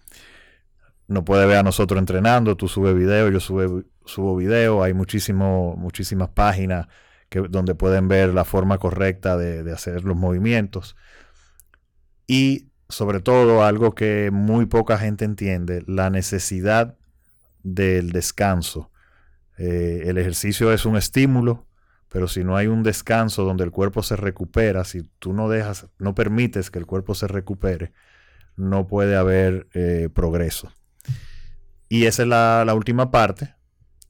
No 1.07 1.25
puede 1.25 1.45
ver 1.45 1.57
a 1.57 1.63
nosotros 1.63 1.99
entrenando, 1.99 2.55
tú 2.55 2.69
subes 2.69 2.95
video, 2.95 3.29
yo 3.29 3.41
sube, 3.41 3.83
subo 4.05 4.37
video, 4.37 4.81
hay 4.81 4.93
muchísimas 4.93 6.29
páginas 6.33 6.87
que, 7.27 7.41
donde 7.41 7.75
pueden 7.75 8.07
ver 8.07 8.33
la 8.33 8.45
forma 8.45 8.77
correcta 8.77 9.35
de, 9.35 9.63
de 9.63 9.73
hacer 9.73 10.05
los 10.05 10.15
movimientos. 10.15 10.95
Y 12.25 12.69
sobre 12.87 13.19
todo 13.19 13.63
algo 13.63 13.93
que 13.93 14.29
muy 14.31 14.67
poca 14.67 14.97
gente 14.97 15.25
entiende, 15.25 15.83
la 15.85 16.09
necesidad 16.09 16.95
del 17.63 18.11
descanso. 18.11 18.91
Eh, 19.57 20.03
el 20.05 20.17
ejercicio 20.17 20.71
es 20.71 20.85
un 20.85 20.95
estímulo, 20.95 21.67
pero 22.09 22.27
si 22.27 22.43
no 22.43 22.57
hay 22.57 22.67
un 22.67 22.83
descanso 22.83 23.43
donde 23.43 23.63
el 23.63 23.71
cuerpo 23.71 24.01
se 24.03 24.15
recupera, 24.15 24.83
si 24.83 25.03
tú 25.19 25.33
no 25.33 25.47
dejas, 25.47 25.87
no 25.99 26.15
permites 26.15 26.71
que 26.71 26.79
el 26.79 26.87
cuerpo 26.87 27.13
se 27.13 27.27
recupere, 27.27 27.93
no 28.57 28.87
puede 28.87 29.15
haber 29.15 29.67
eh, 29.73 30.09
progreso. 30.13 30.71
Y 31.87 32.05
esa 32.05 32.23
es 32.23 32.27
la, 32.27 32.73
última 32.75 33.11
parte, 33.11 33.55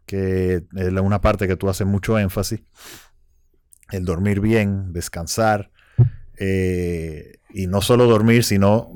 que 0.06 0.66
es 0.76 0.92
una 0.94 1.22
parte 1.22 1.48
que 1.48 1.58
tú 1.58 1.70
haces 1.70 1.86
mucho 1.86 2.18
énfasis, 2.18 2.62
el 3.92 4.06
dormir 4.06 4.40
bien, 4.40 4.94
descansar, 4.94 5.72
eh, 6.38 7.40
y 7.50 7.68
no 7.68 7.82
solo 7.82 8.06
dormir, 8.06 8.44
sino 8.44 8.94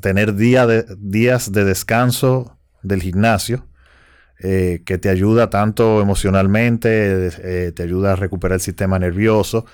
tener 0.00 0.34
días 0.34 1.52
de 1.52 1.64
descanso 1.64 2.58
del 2.82 3.02
gimnasio, 3.02 3.66
eh, 4.44 4.82
que 4.84 4.98
te 4.98 5.08
ayuda 5.08 5.50
tanto 5.50 6.00
emocionalmente, 6.00 7.28
eh, 7.28 7.70
te 7.70 7.84
ayuda 7.84 8.14
a 8.14 8.16
recuperar 8.16 8.56
el 8.56 8.60
sistema 8.60 8.98
nervioso 8.98 9.66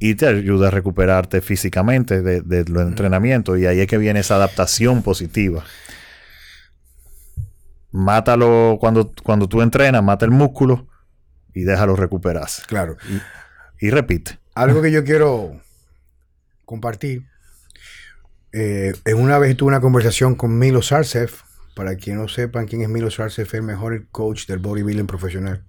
y 0.00 0.16
te 0.16 0.26
ayuda 0.26 0.66
a 0.66 0.70
recuperarte 0.72 1.40
físicamente 1.40 2.22
de, 2.22 2.64
los 2.64 2.82
entrenamientos. 2.82 3.56
Y 3.56 3.66
ahí 3.66 3.78
es 3.78 3.86
que 3.86 3.98
viene 3.98 4.18
esa 4.18 4.34
adaptación 4.34 5.04
positiva. 5.04 5.62
Mátalo 7.92 8.78
cuando, 8.80 9.12
cuando 9.22 9.48
tú 9.48 9.62
entrenas, 9.62 10.02
mata 10.02 10.24
el 10.24 10.32
músculo 10.32 10.88
y 11.54 11.62
déjalo 11.62 11.94
recuperarse. 11.94 12.62
Claro. 12.66 12.96
Y, 13.78 13.90
repite. 13.90 14.40
Algo 14.56 14.82
que 14.82 14.90
yo 14.90 15.04
quiero 15.04 15.60
compartir. 16.64 17.26
Eh, 18.52 18.92
en 19.04 19.18
una 19.18 19.38
vez 19.38 19.56
tuve 19.56 19.68
una 19.68 19.80
conversación 19.80 20.34
con 20.34 20.58
Milo 20.58 20.82
Sarcev, 20.82 21.45
para 21.76 21.96
quien 21.96 22.16
no 22.16 22.26
sepan 22.26 22.66
quién 22.66 22.80
es 22.80 22.88
Milo 22.88 23.10
Sarcev, 23.10 23.48
el 23.52 23.62
mejor 23.62 24.06
coach 24.10 24.46
del 24.46 24.60
bodybuilding 24.60 25.06
profesional. 25.06 25.62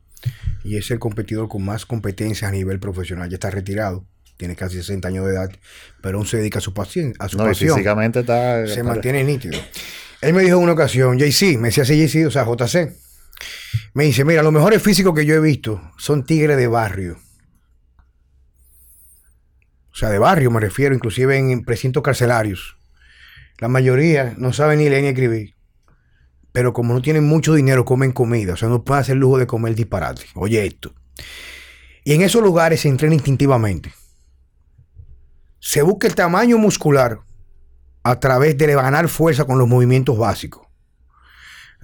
Y 0.63 0.77
es 0.77 0.89
el 0.89 0.99
competidor 0.99 1.49
con 1.49 1.65
más 1.65 1.85
competencias 1.85 2.47
a 2.47 2.51
nivel 2.53 2.79
profesional. 2.79 3.29
Ya 3.29 3.35
está 3.35 3.49
retirado, 3.51 4.05
tiene 4.37 4.55
casi 4.55 4.77
60 4.77 5.05
años 5.05 5.25
de 5.25 5.33
edad, 5.33 5.51
pero 6.01 6.17
aún 6.17 6.25
se 6.25 6.37
dedica 6.37 6.59
a 6.59 6.61
su, 6.61 6.73
pasión, 6.73 7.13
a 7.19 7.27
su 7.27 7.37
pasión. 7.37 7.75
Físicamente 7.75 8.21
está. 8.21 8.65
Se 8.67 8.83
mantiene 8.83 9.25
nítido. 9.25 9.59
Él 10.21 10.33
me 10.33 10.43
dijo 10.43 10.55
en 10.55 10.63
una 10.63 10.71
ocasión, 10.71 11.19
JC, 11.19 11.57
me 11.57 11.67
decía 11.67 11.83
así 11.83 12.07
JC, 12.07 12.25
o 12.25 12.31
sea, 12.31 12.45
JC. 12.45 12.95
Me 13.93 14.05
dice, 14.05 14.23
mira, 14.23 14.41
los 14.43 14.53
mejores 14.53 14.81
físicos 14.81 15.13
que 15.13 15.25
yo 15.25 15.35
he 15.35 15.41
visto 15.41 15.91
son 15.97 16.25
tigres 16.25 16.55
de 16.55 16.67
barrio. 16.67 17.19
O 19.91 19.95
sea, 19.95 20.09
de 20.09 20.19
barrio 20.19 20.51
me 20.51 20.61
refiero, 20.61 20.95
inclusive 20.95 21.37
en 21.37 21.65
precintos 21.65 22.01
carcelarios. 22.01 22.77
La 23.57 23.67
mayoría 23.67 24.35
no 24.37 24.53
saben 24.53 24.79
ni 24.79 24.87
leer 24.87 25.01
ni 25.01 25.09
escribir 25.09 25.56
pero 26.57 26.73
como 26.73 26.95
no 26.95 27.03
tienen 27.03 27.23
mucho 27.23 27.53
dinero, 27.53 27.85
comen 27.85 28.11
comida. 28.11 28.53
O 28.53 28.57
sea, 28.57 28.67
no 28.67 28.83
pueden 28.83 29.01
hacer 29.01 29.15
lujo 29.15 29.37
de 29.37 29.45
comer 29.45 29.75
disparate. 29.75 30.23
Oye 30.33 30.65
esto. 30.65 30.91
Y 32.03 32.15
en 32.15 32.23
esos 32.23 32.41
lugares 32.41 32.81
se 32.81 32.89
entrena 32.89 33.13
instintivamente. 33.13 33.93
Se 35.59 35.83
busca 35.83 36.07
el 36.07 36.15
tamaño 36.15 36.57
muscular 36.57 37.19
a 38.01 38.19
través 38.19 38.57
de 38.57 38.73
ganar 38.73 39.07
fuerza 39.07 39.45
con 39.45 39.59
los 39.59 39.67
movimientos 39.67 40.17
básicos. 40.17 40.65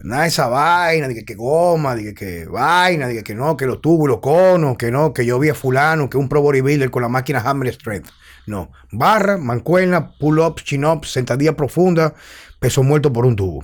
Nada 0.04 0.24
de 0.24 0.30
esa 0.30 0.48
vaina, 0.48 1.08
de 1.08 1.24
que, 1.24 1.36
goma, 1.36 1.96
de 1.96 2.16
que, 2.16 2.46
vaina, 2.48 3.08
de 3.08 3.24
que, 3.24 3.36
no, 3.36 3.56
que 3.56 3.68
los 3.68 3.80
tubos, 3.80 4.10
los 4.10 4.22
conos, 4.22 4.76
que 4.76 4.90
no, 4.90 5.14
que 5.14 5.24
yo 5.24 5.38
vi 5.38 5.50
a 5.50 5.54
fulano, 5.54 6.10
que 6.10 6.18
un 6.18 6.28
pro 6.28 6.42
bodybuilder 6.42 6.90
con 6.90 7.04
la 7.04 7.10
máquina 7.10 7.44
Hammer 7.46 7.72
Strength. 7.72 8.10
No, 8.48 8.72
barra, 8.92 9.38
mancuerna, 9.38 10.14
pull-ups, 10.18 10.64
chin-ups, 10.64 11.12
sentadilla 11.12 11.56
profunda, 11.56 12.16
peso 12.60 12.82
muerto 12.82 13.14
por 13.14 13.28
un 13.28 13.36
tubo. 13.36 13.64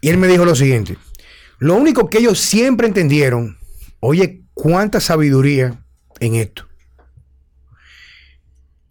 Y 0.00 0.10
él 0.10 0.18
me 0.18 0.28
dijo 0.28 0.44
lo 0.44 0.54
siguiente, 0.54 0.96
lo 1.58 1.74
único 1.74 2.08
que 2.08 2.18
ellos 2.18 2.38
siempre 2.38 2.86
entendieron, 2.86 3.58
oye, 4.00 4.44
cuánta 4.54 5.00
sabiduría 5.00 5.84
en 6.20 6.36
esto. 6.36 6.66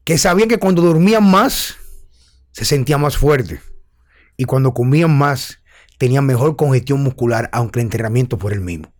Que 0.03 0.17
sabían 0.17 0.49
que 0.49 0.59
cuando 0.59 0.81
dormían 0.81 1.29
más, 1.29 1.75
se 2.51 2.65
sentían 2.65 3.01
más 3.01 3.17
fuerte. 3.17 3.61
Y 4.37 4.45
cuando 4.45 4.73
comían 4.73 5.17
más, 5.17 5.59
tenían 5.97 6.25
mejor 6.25 6.55
congestión 6.55 7.01
muscular, 7.03 7.49
aunque 7.53 7.79
el 7.79 7.85
entrenamiento 7.85 8.37
por 8.37 8.53
el 8.53 8.61
mismo. 8.61 8.91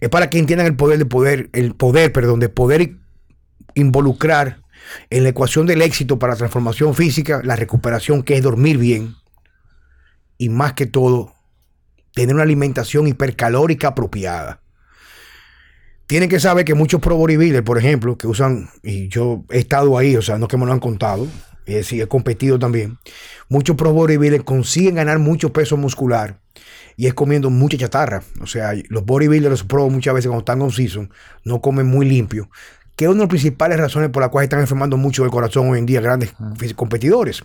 Es 0.00 0.08
para 0.08 0.28
que 0.28 0.38
entiendan 0.38 0.66
el 0.66 0.76
poder 0.76 0.98
de 0.98 1.06
poder, 1.06 1.50
el 1.52 1.74
poder, 1.74 2.12
perdón, 2.12 2.40
de 2.40 2.48
poder 2.48 2.96
involucrar 3.74 4.62
en 5.10 5.22
la 5.22 5.30
ecuación 5.30 5.66
del 5.66 5.82
éxito 5.82 6.18
para 6.18 6.34
la 6.34 6.38
transformación 6.38 6.94
física, 6.94 7.40
la 7.44 7.56
recuperación, 7.56 8.22
que 8.22 8.36
es 8.36 8.42
dormir 8.42 8.78
bien, 8.78 9.14
y 10.38 10.48
más 10.48 10.74
que 10.74 10.86
todo, 10.86 11.34
tener 12.14 12.34
una 12.34 12.44
alimentación 12.44 13.06
hipercalórica 13.06 13.88
apropiada. 13.88 14.60
Tienen 16.06 16.28
que 16.28 16.38
saber 16.38 16.64
que 16.64 16.74
muchos 16.74 17.00
pro 17.00 17.16
bodybuilders, 17.16 17.64
por 17.64 17.78
ejemplo, 17.78 18.18
que 18.18 18.26
usan, 18.26 18.68
y 18.82 19.08
yo 19.08 19.44
he 19.50 19.58
estado 19.58 19.96
ahí, 19.96 20.16
o 20.16 20.22
sea, 20.22 20.38
no 20.38 20.48
que 20.48 20.56
me 20.56 20.66
lo 20.66 20.72
han 20.72 20.80
contado, 20.80 21.26
y 21.66 21.74
decir, 21.74 22.02
he 22.02 22.06
competido 22.06 22.58
también. 22.58 22.98
Muchos 23.48 23.76
pro 23.76 23.92
bodybuilders 23.92 24.44
consiguen 24.44 24.96
ganar 24.96 25.18
mucho 25.18 25.52
peso 25.52 25.76
muscular 25.76 26.40
y 26.96 27.06
es 27.06 27.14
comiendo 27.14 27.50
mucha 27.50 27.76
chatarra. 27.76 28.22
O 28.40 28.46
sea, 28.46 28.72
los 28.88 29.04
bodybuilders, 29.04 29.50
los 29.50 29.64
pro, 29.64 29.88
muchas 29.88 30.14
veces 30.14 30.28
cuando 30.28 30.40
están 30.40 30.62
on 30.62 30.70
season, 30.70 31.10
no 31.44 31.60
comen 31.60 31.86
muy 31.86 32.06
limpio. 32.06 32.50
Que 32.96 33.06
es 33.06 33.08
una 33.08 33.20
de 33.20 33.24
las 33.24 33.30
principales 33.30 33.78
razones 33.78 34.10
por 34.10 34.22
las 34.22 34.30
cuales 34.30 34.46
están 34.46 34.60
enfermando 34.60 34.96
mucho 34.96 35.24
el 35.24 35.30
corazón 35.30 35.70
hoy 35.70 35.78
en 35.78 35.86
día 35.86 36.00
grandes 36.00 36.34
competidores. 36.76 37.42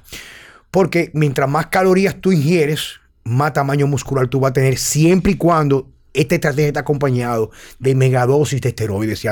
Porque 0.71 1.11
mientras 1.13 1.49
más 1.49 1.67
calorías 1.67 2.15
tú 2.21 2.31
ingieres, 2.31 2.99
más 3.23 3.53
tamaño 3.53 3.88
muscular 3.88 4.27
tú 4.27 4.39
vas 4.39 4.51
a 4.51 4.53
tener 4.53 4.77
siempre 4.77 5.33
y 5.33 5.35
cuando 5.35 5.88
esta 6.13 6.35
estrategia 6.35 6.67
está 6.67 6.79
acompañado 6.81 7.51
de 7.79 7.95
megadosis 7.95 8.61
de 8.61 8.69
esteroides 8.69 9.25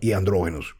y 0.00 0.12
andrógenos. 0.12 0.76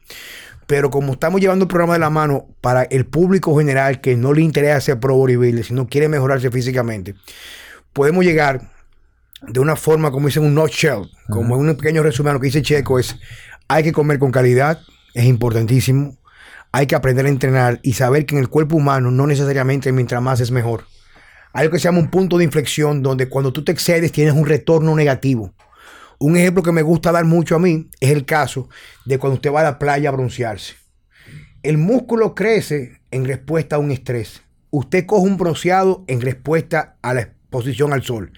Pero 0.67 0.89
como 0.89 1.13
estamos 1.13 1.41
llevando 1.41 1.63
el 1.63 1.69
programa 1.69 1.93
de 1.93 1.99
la 1.99 2.09
mano 2.09 2.47
para 2.61 2.83
el 2.83 3.05
público 3.05 3.55
general 3.57 4.01
que 4.01 4.15
no 4.15 4.33
le 4.33 4.41
interesa 4.41 4.81
ser 4.81 4.99
pro 4.99 5.15
bodybuilder, 5.15 5.63
sino 5.63 5.87
quiere 5.87 6.09
mejorarse 6.09 6.49
físicamente, 6.49 7.15
podemos 7.93 8.25
llegar 8.25 8.71
de 9.47 9.59
una 9.59 9.75
forma, 9.75 10.11
como 10.11 10.27
dicen, 10.27 10.43
un 10.43 10.55
nutshell, 10.55 11.09
como 11.29 11.55
en 11.55 11.69
un 11.69 11.75
pequeño 11.75 12.01
resumen, 12.01 12.33
lo 12.33 12.39
que 12.39 12.47
dice 12.47 12.63
Checo 12.63 12.97
es, 12.97 13.15
hay 13.67 13.83
que 13.83 13.91
comer 13.91 14.17
con 14.17 14.31
calidad, 14.31 14.79
es 15.13 15.25
importantísimo, 15.25 16.17
hay 16.75 16.87
que 16.87 16.95
aprender 16.95 17.25
a 17.25 17.29
entrenar 17.29 17.79
y 17.83 17.93
saber 17.93 18.25
que 18.25 18.35
en 18.35 18.41
el 18.41 18.49
cuerpo 18.49 18.75
humano 18.75 19.09
no 19.09 19.27
necesariamente 19.27 19.93
mientras 19.93 20.21
más 20.21 20.41
es 20.41 20.51
mejor. 20.51 20.83
Hay 21.53 21.61
algo 21.61 21.71
que 21.71 21.79
se 21.79 21.85
llama 21.85 21.99
un 21.99 22.09
punto 22.09 22.37
de 22.37 22.43
inflexión 22.43 23.01
donde 23.01 23.29
cuando 23.29 23.53
tú 23.53 23.63
te 23.63 23.71
excedes 23.71 24.11
tienes 24.11 24.33
un 24.33 24.45
retorno 24.45 24.93
negativo. 24.93 25.53
Un 26.19 26.35
ejemplo 26.35 26.63
que 26.63 26.73
me 26.73 26.81
gusta 26.81 27.13
dar 27.13 27.23
mucho 27.23 27.55
a 27.55 27.59
mí 27.59 27.89
es 28.01 28.11
el 28.11 28.25
caso 28.25 28.67
de 29.05 29.17
cuando 29.17 29.35
usted 29.35 29.53
va 29.53 29.61
a 29.61 29.63
la 29.63 29.79
playa 29.79 30.09
a 30.09 30.11
broncearse. 30.11 30.75
El 31.63 31.77
músculo 31.77 32.35
crece 32.35 32.99
en 33.09 33.23
respuesta 33.23 33.77
a 33.77 33.79
un 33.79 33.91
estrés. 33.91 34.41
Usted 34.69 35.05
coge 35.05 35.29
un 35.29 35.37
bronceado 35.37 36.03
en 36.07 36.19
respuesta 36.19 36.97
a 37.01 37.13
la 37.13 37.21
exposición 37.21 37.93
al 37.93 38.03
sol. 38.03 38.33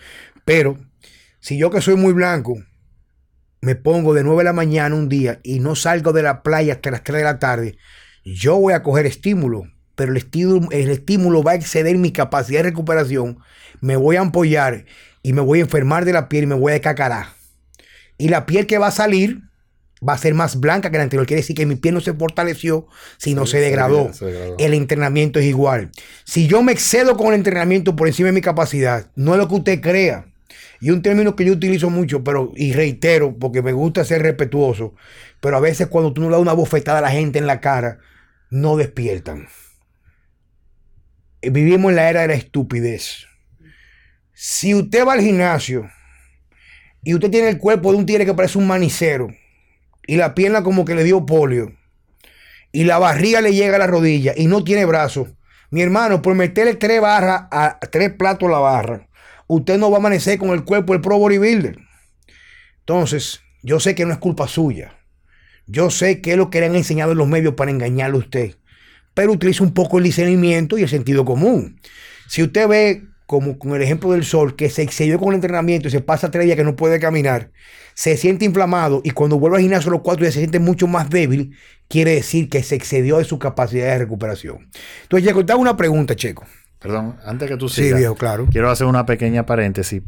Pero 0.46 0.78
si 1.40 1.58
yo 1.58 1.72
que 1.72 1.82
soy 1.82 1.96
muy 1.96 2.14
blanco, 2.14 2.56
me 3.62 3.74
pongo 3.74 4.14
de 4.14 4.24
9 4.24 4.38
de 4.38 4.44
la 4.44 4.54
mañana 4.54 4.94
un 4.94 5.10
día 5.10 5.40
y 5.42 5.60
no 5.60 5.76
salgo 5.76 6.14
de 6.14 6.22
la 6.22 6.44
playa 6.44 6.74
hasta 6.74 6.92
las 6.92 7.04
3 7.04 7.18
de 7.18 7.24
la 7.24 7.40
tarde, 7.40 7.78
yo 8.36 8.58
voy 8.58 8.74
a 8.74 8.84
coger 8.84 9.06
estímulo, 9.06 9.64
pero 9.96 10.12
el 10.12 10.18
estímulo, 10.18 10.70
el 10.72 10.90
estímulo 10.90 11.44
va 11.44 11.52
a 11.52 11.56
exceder 11.56 11.98
mi 11.98 12.12
capacidad 12.12 12.60
de 12.60 12.70
recuperación, 12.70 13.40
me 13.82 13.96
voy 13.96 14.16
a 14.16 14.22
ampollar 14.22 14.86
y 15.24 15.34
me 15.34 15.42
voy 15.42 15.60
a 15.60 15.64
enfermar 15.64 16.06
de 16.06 16.14
la 16.14 16.30
piel 16.30 16.44
y 16.44 16.48
me 16.48 16.56
voy 16.56 16.74
a 16.74 16.82
cacarar. 16.82 17.28
Y 18.18 18.30
la 18.30 18.46
piel 18.46 18.66
que 18.66 18.78
va 18.78 18.88
a 18.88 18.92
salir 18.92 19.42
va 20.08 20.14
a 20.14 20.18
ser 20.18 20.34
más 20.34 20.60
blanca 20.60 20.92
que 20.92 20.98
la 20.98 21.04
anterior. 21.04 21.26
Quiere 21.26 21.42
decir 21.42 21.56
que 21.56 21.66
mi 21.66 21.76
piel 21.76 21.94
no 21.94 22.02
se 22.02 22.14
fortaleció, 22.14 22.88
sino 23.18 23.46
se, 23.46 23.60
degradó. 23.60 24.12
El 24.58 24.74
entrenamiento 24.74 25.40
es 25.40 25.46
igual. 25.46 25.92
Si 26.24 26.48
yo 26.48 26.62
me 26.64 26.72
excedo 26.72 27.18
con 27.18 27.28
el 27.28 27.36
entrenamiento 27.36 27.96
por 27.96 28.08
encima 28.08 28.28
de 28.28 28.34
mi 28.34 28.42
capacidad, 28.42 29.08
no 29.16 29.34
es 29.34 29.40
lo 29.40 29.48
que 29.48 29.56
usted 29.56 29.82
crea. 29.82 30.26
Y 30.80 30.92
un 30.92 31.02
término 31.02 31.36
que 31.36 31.46
yo 31.46 31.54
utilizo 31.54 31.90
mucho, 31.90 32.24
pero 32.24 32.52
y 32.56 32.74
reitero, 32.74 33.36
porque 33.38 33.64
me 33.64 33.74
gusta 33.74 34.06
ser 34.06 34.22
respetuoso, 34.22 34.94
pero 35.42 35.58
a 35.58 35.60
veces 35.60 35.88
cuando 35.88 36.14
tú 36.14 36.22
no 36.22 36.28
le 36.28 36.34
das 36.34 36.42
una 36.42 36.54
bofetada 36.54 37.00
a 37.00 37.02
la 37.02 37.10
gente 37.10 37.40
en 37.40 37.48
la 37.48 37.62
cara, 37.62 38.00
no 38.50 38.78
despiertan. 38.78 39.48
Vivimos 41.42 41.90
en 41.90 41.96
la 41.96 42.10
era 42.10 42.22
de 42.22 42.28
la 42.28 42.34
estupidez. 42.34 43.28
Si 44.34 44.74
usted 44.74 45.06
va 45.06 45.14
al 45.14 45.22
gimnasio 45.22 45.90
y 47.04 47.14
usted 47.14 47.30
tiene 47.30 47.50
el 47.50 47.58
cuerpo 47.58 47.92
de 47.92 47.98
un 47.98 48.06
tigre 48.06 48.26
que 48.26 48.34
parece 48.34 48.58
un 48.58 48.68
manicero 48.68 49.28
y 50.06 50.16
la 50.16 50.36
pierna 50.36 50.64
como 50.64 50.86
que 50.86 50.96
le 50.96 51.04
dio 51.04 51.26
polio 51.26 51.76
y 52.72 52.84
la 52.84 53.00
barriga 53.00 53.42
le 53.42 53.54
llega 53.54 53.76
a 53.76 53.80
la 53.80 53.88
rodilla 53.88 54.34
y 54.36 54.48
no 54.48 54.64
tiene 54.64 54.86
brazo, 54.86 55.28
mi 55.70 55.82
hermano, 55.82 56.22
por 56.22 56.36
meterle 56.36 56.76
tres 56.76 57.02
barras 57.02 57.44
a 57.52 57.80
tres 57.92 58.14
platos 58.14 58.48
a 58.48 58.52
la 58.52 58.60
barra, 58.60 59.10
usted 59.48 59.78
no 59.78 59.90
va 59.90 59.98
a 59.98 60.00
amanecer 60.00 60.38
con 60.38 60.50
el 60.50 60.64
cuerpo 60.64 60.94
del 60.94 61.02
pro 61.02 61.18
bodybuilder. 61.18 61.78
Entonces, 62.80 63.42
yo 63.64 63.80
sé 63.80 63.96
que 63.96 64.06
no 64.06 64.14
es 64.14 64.20
culpa 64.20 64.48
suya. 64.48 64.97
Yo 65.68 65.90
sé 65.90 66.22
que 66.22 66.32
es 66.32 66.38
lo 66.38 66.50
que 66.50 66.60
le 66.60 66.68
han 66.68 66.76
enseñado 66.76 67.12
en 67.12 67.18
los 67.18 67.28
medios 67.28 67.54
para 67.54 67.72
engañarle 67.72 68.16
a 68.16 68.20
usted. 68.20 68.56
Pero 69.14 69.32
utiliza 69.32 69.64
un 69.64 69.74
poco 69.74 69.98
el 69.98 70.06
discernimiento 70.06 70.78
y 70.78 70.84
el 70.84 70.90
sentido 70.90 71.26
común. 71.26 71.80
Si 72.28 72.44
usted 72.44 72.68
ve 72.68 73.04
como 73.26 73.60
con 73.60 73.76
el 73.76 73.82
ejemplo 73.82 74.12
del 74.12 74.24
sol, 74.24 74.56
que 74.56 74.70
se 74.70 74.82
excedió 74.82 75.20
con 75.20 75.30
el 75.30 75.36
entrenamiento 75.36 75.90
y 75.90 75.92
se 75.92 76.00
pasa 76.00 76.32
tres 76.32 76.46
días 76.46 76.56
que 76.56 76.64
no 76.64 76.78
puede 76.78 77.00
caminar, 77.00 77.52
se 77.94 78.16
siente 78.16 78.46
inflamado 78.46 79.02
y 79.04 79.12
cuando 79.12 79.38
vuelve 79.38 79.58
al 79.58 79.64
gimnasio 79.64 79.92
los 79.92 80.02
cuatro 80.02 80.24
días 80.24 80.34
se 80.34 80.40
siente 80.40 80.60
mucho 80.60 80.88
más 80.88 81.10
débil, 81.10 81.54
quiere 81.90 82.16
decir 82.16 82.48
que 82.48 82.64
se 82.64 82.76
excedió 82.76 83.18
de 83.18 83.26
su 83.26 83.38
capacidad 83.38 83.88
de 83.88 83.98
recuperación. 83.98 84.70
Entonces, 85.04 85.28
Checo, 85.28 85.46
te 85.46 85.52
hago 85.52 85.62
una 85.62 85.76
pregunta, 85.76 86.16
Checo. 86.16 86.46
Perdón, 86.80 87.18
antes 87.26 87.50
que 87.50 87.58
tú 87.58 87.68
sigas. 87.68 87.92
Sí, 87.92 87.98
viejo, 87.98 88.16
claro. 88.16 88.48
Quiero 88.50 88.70
hacer 88.70 88.88
una 88.88 89.06
pequeña 89.06 89.46
paréntesis. 89.46 90.04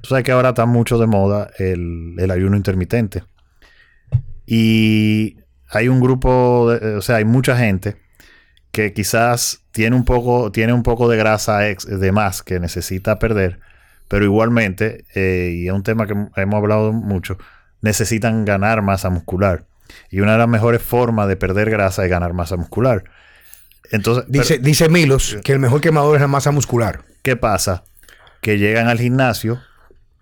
Tú 0.00 0.08
sabes 0.08 0.24
que 0.24 0.32
ahora 0.32 0.50
está 0.50 0.66
mucho 0.66 0.98
de 0.98 1.06
moda 1.06 1.50
el, 1.58 2.30
ayuno 2.30 2.56
intermitente. 2.56 3.22
Y 4.46 5.38
hay 5.68 5.88
un 5.88 6.00
grupo, 6.00 6.70
o 6.96 7.02
sea, 7.02 7.16
hay 7.16 7.24
mucha 7.24 7.56
gente 7.56 7.96
que 8.70 8.92
quizás 8.92 9.62
tiene 9.72 9.96
un 9.96 10.04
poco, 10.04 10.52
tiene 10.52 10.72
un 10.72 10.82
poco 10.82 11.08
de 11.08 11.16
grasa 11.16 11.60
de 11.60 12.12
más 12.12 12.42
que 12.42 12.60
necesita 12.60 13.18
perder, 13.18 13.58
pero 14.08 14.24
igualmente, 14.24 15.04
eh, 15.14 15.50
y 15.54 15.66
es 15.66 15.72
un 15.72 15.82
tema 15.82 16.06
que 16.06 16.14
hemos 16.36 16.54
hablado 16.54 16.92
mucho, 16.92 17.38
necesitan 17.80 18.44
ganar 18.44 18.82
masa 18.82 19.10
muscular. 19.10 19.64
Y 20.10 20.20
una 20.20 20.32
de 20.32 20.38
las 20.38 20.48
mejores 20.48 20.82
formas 20.82 21.28
de 21.28 21.36
perder 21.36 21.70
grasa 21.70 22.04
es 22.04 22.10
ganar 22.10 22.32
masa 22.32 22.56
muscular. 22.56 23.04
Entonces, 23.90 24.24
dice, 24.28 24.58
dice 24.58 24.88
Milos 24.88 25.38
que 25.44 25.52
el 25.52 25.58
mejor 25.58 25.80
quemador 25.80 26.16
es 26.16 26.20
la 26.20 26.28
masa 26.28 26.50
muscular. 26.50 27.02
¿Qué 27.22 27.36
pasa? 27.36 27.84
Que 28.40 28.58
llegan 28.58 28.88
al 28.88 28.98
gimnasio 28.98 29.60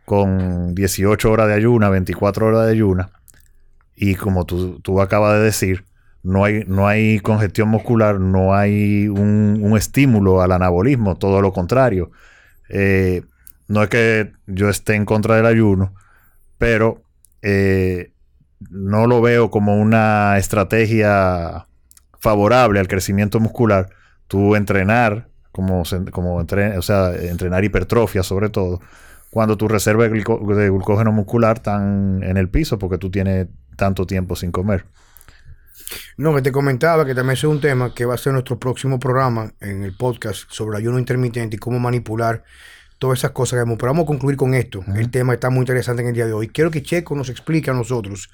con 0.05 0.75
18 0.75 1.31
horas 1.31 1.49
de 1.49 1.55
ayuna, 1.55 1.89
24 1.89 2.47
horas 2.47 2.67
de 2.67 2.73
ayuna, 2.73 3.11
y 3.97 4.15
como 4.17 4.45
tú, 4.45 4.81
tú 4.81 5.01
acabas 5.01 5.39
de 5.39 5.45
decir, 5.45 5.85
no 6.25 6.45
hay, 6.45 6.65
no 6.67 6.89
hay 6.89 7.21
congestión 7.21 7.69
muscular, 7.69 8.19
no 8.19 8.55
hay 8.55 9.09
un, 9.09 9.75
estímulo 9.77 10.41
al 10.41 10.53
anabolismo, 10.53 11.17
todo 11.17 11.41
lo 11.43 11.53
contrario. 11.53 12.11
Eh, 12.71 13.23
no 13.69 13.83
es 13.83 13.89
que 13.91 14.33
yo 14.47 14.69
esté 14.69 14.95
en 14.95 15.05
contra 15.05 15.37
del 15.37 15.47
ayuno, 15.47 15.95
pero 16.59 17.03
eh, 17.43 18.13
no 18.71 19.07
lo 19.07 19.21
veo 19.21 19.51
como 19.51 19.77
una 19.77 20.39
estrategia 20.39 21.67
favorable 22.21 22.81
al 22.81 22.89
crecimiento 22.89 23.39
muscular. 23.39 23.91
Tú 24.27 24.57
entrenar, 24.57 25.29
como, 25.53 25.83
como 26.11 26.37
o 26.37 26.83
sea, 26.83 27.15
entrenar 27.15 27.65
hipertrofia 27.65 28.23
sobre 28.23 28.49
todo, 28.49 28.81
cuando 29.31 29.57
tus 29.59 29.71
reservas 29.71 30.11
de, 30.11 30.19
de 30.19 30.71
glucógeno 30.71 31.13
muscular 31.13 31.57
están 31.57 32.23
en 32.23 32.37
el 32.37 32.49
piso 32.49 32.79
porque 32.79 32.99
tú 32.99 33.11
tienes 33.11 33.49
tanto 33.77 34.07
tiempo 34.07 34.37
sin 34.37 34.53
comer. 34.53 34.87
No, 36.17 36.35
que 36.35 36.43
te 36.43 36.53
comentaba 36.53 37.05
que 37.05 37.15
también 37.15 37.35
es 37.35 37.45
un 37.45 37.61
tema 37.61 37.95
que 37.95 38.05
va 38.05 38.15
a 38.15 38.19
ser 38.19 38.33
nuestro 38.33 38.59
próximo 38.59 38.99
programa 38.99 39.53
en 39.61 39.83
el 39.83 39.97
podcast 39.97 40.45
sobre 40.49 40.79
ayuno 40.79 40.99
intermitente 40.99 41.57
y 41.57 41.59
cómo 41.59 41.79
manipular 41.79 42.45
todas 42.99 43.19
esas 43.19 43.33
cosas 43.33 43.59
que 43.59 43.65
vemos. 43.65 43.77
Pero 43.79 43.93
vamos 43.93 44.05
a 44.05 44.07
concluir 44.07 44.37
con 44.37 44.55
esto. 44.55 44.85
El 44.95 45.11
tema 45.11 45.35
está 45.35 45.51
muy 45.51 45.61
interesante 45.61 46.03
en 46.03 46.09
el 46.09 46.15
día 46.15 46.27
de 46.27 46.33
hoy. 46.33 46.49
Quiero 46.49 46.71
que 46.71 46.83
Checo 46.83 47.15
nos 47.17 47.29
explique 47.29 47.71
a 47.71 47.75
nosotros. 47.75 48.31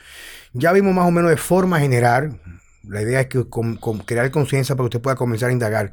Ya 0.52 0.72
vimos 0.72 0.94
más 0.94 1.06
o 1.06 1.10
menos 1.10 1.30
de 1.30 1.36
forma 1.36 1.80
general. 1.80 2.40
La 2.84 3.02
idea 3.02 3.20
es 3.20 3.26
que 3.26 3.44
crear 4.06 4.30
conciencia 4.30 4.74
para 4.76 4.84
que 4.84 4.96
usted 4.96 5.02
pueda 5.02 5.16
comenzar 5.16 5.50
a 5.50 5.52
indagar. 5.52 5.92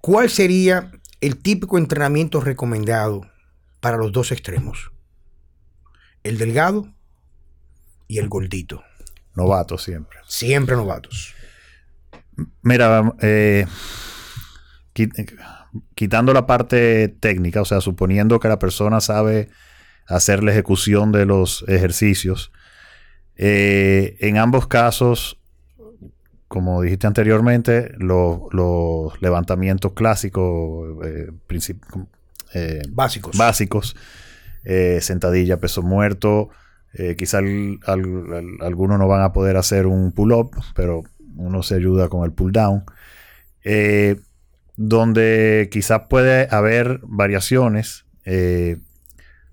¿Cuál 0.00 0.30
sería 0.30 0.90
el 1.22 1.36
típico 1.36 1.78
entrenamiento 1.78 2.40
recomendado 2.40 3.22
para 3.78 3.96
los 3.96 4.12
dos 4.12 4.32
extremos. 4.32 4.90
El 6.24 6.36
delgado 6.36 6.88
y 8.12 8.18
el 8.18 8.28
gordito. 8.28 8.84
Novatos 9.34 9.84
siempre. 9.84 10.18
Siempre 10.26 10.76
novatos. 10.76 11.34
Mira, 12.60 13.14
eh, 13.22 13.66
quitando 15.94 16.34
la 16.34 16.46
parte 16.46 17.08
técnica, 17.08 17.62
o 17.62 17.64
sea, 17.64 17.80
suponiendo 17.80 18.38
que 18.38 18.48
la 18.48 18.58
persona 18.58 19.00
sabe 19.00 19.48
hacer 20.06 20.44
la 20.44 20.52
ejecución 20.52 21.10
de 21.10 21.24
los 21.24 21.64
ejercicios, 21.68 22.52
eh, 23.36 24.18
en 24.20 24.36
ambos 24.36 24.66
casos, 24.66 25.40
como 26.48 26.82
dijiste 26.82 27.06
anteriormente, 27.06 27.92
los 27.96 29.22
levantamientos 29.22 29.94
clásicos, 29.94 30.98
eh, 32.54 32.82
básicos, 32.90 33.38
básicos 33.38 33.96
sentadilla, 35.00 35.58
peso 35.58 35.82
muerto, 35.82 36.50
quizás 37.16 37.42
algunos 37.86 38.98
no 38.98 39.08
van 39.08 39.22
a 39.22 39.32
poder 39.32 39.56
hacer 39.56 39.86
un 39.86 40.12
pull-up, 40.12 40.50
pero 40.74 41.02
uno 41.36 41.62
se 41.62 41.76
ayuda 41.76 42.08
con 42.08 42.24
el 42.24 42.32
pull 42.32 42.52
down, 42.52 42.84
eh, 43.64 44.20
donde 44.76 45.68
quizás 45.70 46.02
puede 46.08 46.48
haber 46.50 47.00
variaciones 47.02 48.04
eh, 48.24 48.78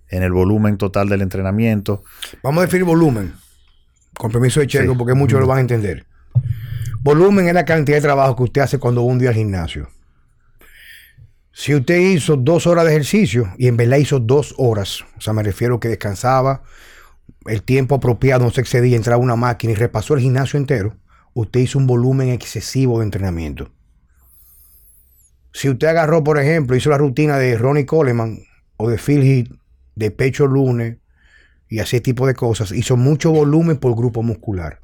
en 0.10 0.24
el 0.24 0.32
volumen 0.32 0.78
total 0.78 1.10
del 1.10 1.22
entrenamiento. 1.22 2.04
Vamos 2.44 2.62
a 2.62 2.66
definir 2.66 2.86
volumen, 2.86 3.34
con 4.18 4.32
permiso 4.32 4.60
de 4.60 4.68
Checo, 4.68 4.98
porque 4.98 5.14
muchos 5.14 5.40
lo 5.40 5.48
van 5.48 5.60
a 5.60 5.62
entender. 5.62 6.06
Volumen 7.02 7.48
es 7.48 7.54
la 7.54 7.66
cantidad 7.66 7.98
de 7.98 8.02
trabajo 8.02 8.36
que 8.36 8.44
usted 8.44 8.62
hace 8.62 8.78
cuando 8.78 9.06
va 9.06 9.12
un 9.12 9.20
día 9.20 9.30
al 9.30 9.36
gimnasio. 9.36 9.90
Si 11.52 11.76
usted 11.76 11.98
hizo 11.98 12.38
dos 12.38 12.68
horas 12.68 12.86
de 12.86 12.92
ejercicio 12.92 13.54
y 13.58 13.68
en 13.68 13.76
verdad 13.78 13.98
hizo 13.98 14.20
dos 14.20 14.56
horas, 14.58 15.04
o 15.18 15.22
sea, 15.22 15.34
me 15.34 15.44
refiero 15.44 15.80
que 15.80 15.90
descansaba, 15.90 16.64
el 17.46 17.64
tiempo 17.64 17.96
apropiado 17.96 18.46
no 18.46 18.52
se 18.52 18.62
excedía, 18.62 18.96
entraba 18.96 19.22
una 19.22 19.36
máquina 19.36 19.74
y 19.74 19.76
repasó 19.76 20.14
el 20.14 20.22
gimnasio 20.22 20.58
entero, 20.58 20.98
usted 21.34 21.60
hizo 21.62 21.78
un 21.80 21.88
volumen 21.88 22.30
excesivo 22.30 23.00
de 23.00 23.06
entrenamiento. 23.06 23.72
Si 25.52 25.70
usted 25.70 25.88
agarró, 25.88 26.24
por 26.24 26.40
ejemplo, 26.40 26.76
hizo 26.76 26.90
la 26.90 26.98
rutina 26.98 27.38
de 27.38 27.58
Ronnie 27.58 27.86
Coleman 27.86 28.40
o 28.78 28.90
de 28.90 28.98
Phil 28.98 29.24
Heath, 29.24 29.52
de 29.96 30.12
pecho 30.12 30.48
lunes 30.48 30.98
y 31.68 31.80
ese 31.80 32.00
tipo 32.02 32.28
de 32.28 32.36
cosas, 32.36 32.72
hizo 32.72 32.98
mucho 32.98 33.32
volumen 33.32 33.78
por 33.78 33.96
grupo 33.96 34.24
muscular. 34.24 34.80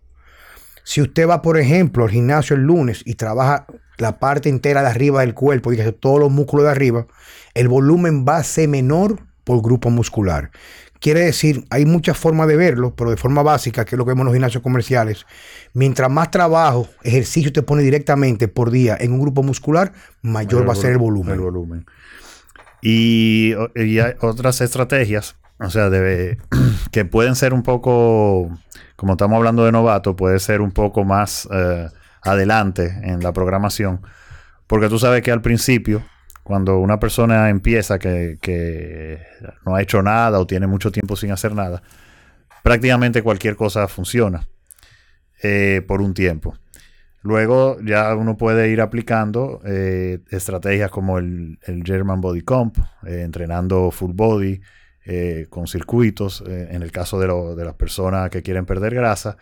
Si 0.83 1.01
usted 1.01 1.27
va, 1.27 1.41
por 1.41 1.57
ejemplo, 1.57 2.03
al 2.03 2.11
gimnasio 2.11 2.55
el 2.55 2.63
lunes 2.63 3.01
y 3.05 3.15
trabaja 3.15 3.65
la 3.97 4.19
parte 4.19 4.49
entera 4.49 4.81
de 4.81 4.89
arriba 4.89 5.21
del 5.21 5.33
cuerpo, 5.33 5.73
y 5.73 5.77
todos 5.99 6.19
los 6.19 6.31
músculos 6.31 6.65
de 6.65 6.71
arriba, 6.71 7.07
el 7.53 7.67
volumen 7.67 8.25
va 8.27 8.37
a 8.37 8.43
ser 8.43 8.67
menor 8.67 9.19
por 9.43 9.61
grupo 9.61 9.89
muscular. 9.89 10.51
Quiere 11.05 11.19
decir, 11.19 11.65
hay 11.69 11.85
muchas 11.85 12.17
formas 12.17 12.47
de 12.47 12.55
verlo, 12.55 12.95
pero 12.95 13.11
de 13.11 13.15
forma 13.15 13.43
básica, 13.43 13.85
que 13.85 13.93
es 13.93 13.97
lo 13.99 14.05
que 14.05 14.09
vemos 14.09 14.23
en 14.23 14.25
los 14.25 14.33
gimnasios 14.33 14.63
comerciales. 14.63 15.27
Mientras 15.75 16.09
más 16.09 16.31
trabajo, 16.31 16.87
ejercicio 17.03 17.53
te 17.53 17.61
pone 17.61 17.83
directamente 17.83 18.47
por 18.47 18.71
día 18.71 18.97
en 18.99 19.11
un 19.11 19.21
grupo 19.21 19.43
muscular, 19.43 19.93
mayor, 20.23 20.67
va 20.67 20.73
a 20.73 20.75
ser 20.75 20.93
el 20.93 20.97
volumen. 20.97 21.35
El 21.35 21.41
volumen. 21.41 21.85
Y, 22.81 23.53
hay 23.75 24.15
otras 24.19 24.61
estrategias, 24.61 25.35
o 25.59 25.69
sea, 25.69 25.91
que 26.91 27.05
pueden 27.05 27.35
ser 27.35 27.53
un 27.53 27.61
poco, 27.61 28.49
como 28.95 29.13
estamos 29.13 29.37
hablando 29.37 29.63
de 29.63 29.71
novato, 29.71 30.15
puede 30.15 30.39
ser 30.39 30.59
un 30.59 30.71
poco 30.71 31.03
más 31.03 31.47
eh, 31.51 31.87
adelante 32.23 32.99
en 33.03 33.19
la 33.19 33.31
programación. 33.31 34.01
Porque 34.65 34.89
tú 34.89 34.97
sabes 34.97 35.21
que 35.21 35.31
al 35.31 35.43
principio 35.43 36.03
cuando 36.45 36.77
una 36.77 36.99
persona 36.99 37.49
empieza 37.49 37.97
que, 37.97 39.19
no 39.65 39.73
ha 39.73 39.81
hecho 39.81 40.03
nada 40.03 40.39
o 40.39 40.45
tiene 40.45 40.67
mucho 40.67 40.91
tiempo 40.91 41.15
sin 41.15 41.31
hacer 41.31 41.55
nada, 41.55 41.81
prácticamente 42.61 43.23
cualquier 43.23 43.55
cosa 43.55 43.87
funciona 43.87 44.47
eh, 45.41 45.81
por 45.87 46.01
un 46.03 46.13
tiempo. 46.13 46.55
Luego 47.23 47.79
ya 47.81 48.13
uno 48.13 48.37
puede 48.37 48.69
ir 48.69 48.81
aplicando 48.81 49.59
eh, 49.65 50.19
estrategias 50.29 50.91
como 50.91 51.17
el, 51.17 51.57
German 51.83 52.21
Body 52.21 52.41
Comp, 52.41 52.77
eh, 53.07 53.23
entrenando 53.23 53.89
full 53.89 54.11
body 54.13 54.61
con 55.49 55.65
circuitos, 55.65 56.43
en 56.47 56.81
el 56.81 56.91
caso 56.91 57.19
de, 57.19 57.55
de 57.55 57.65
las 57.65 57.75
personas 57.75 58.29
que 58.29 58.43
quieren 58.43 58.65
perder 58.65 58.93
grasa, 58.93 59.37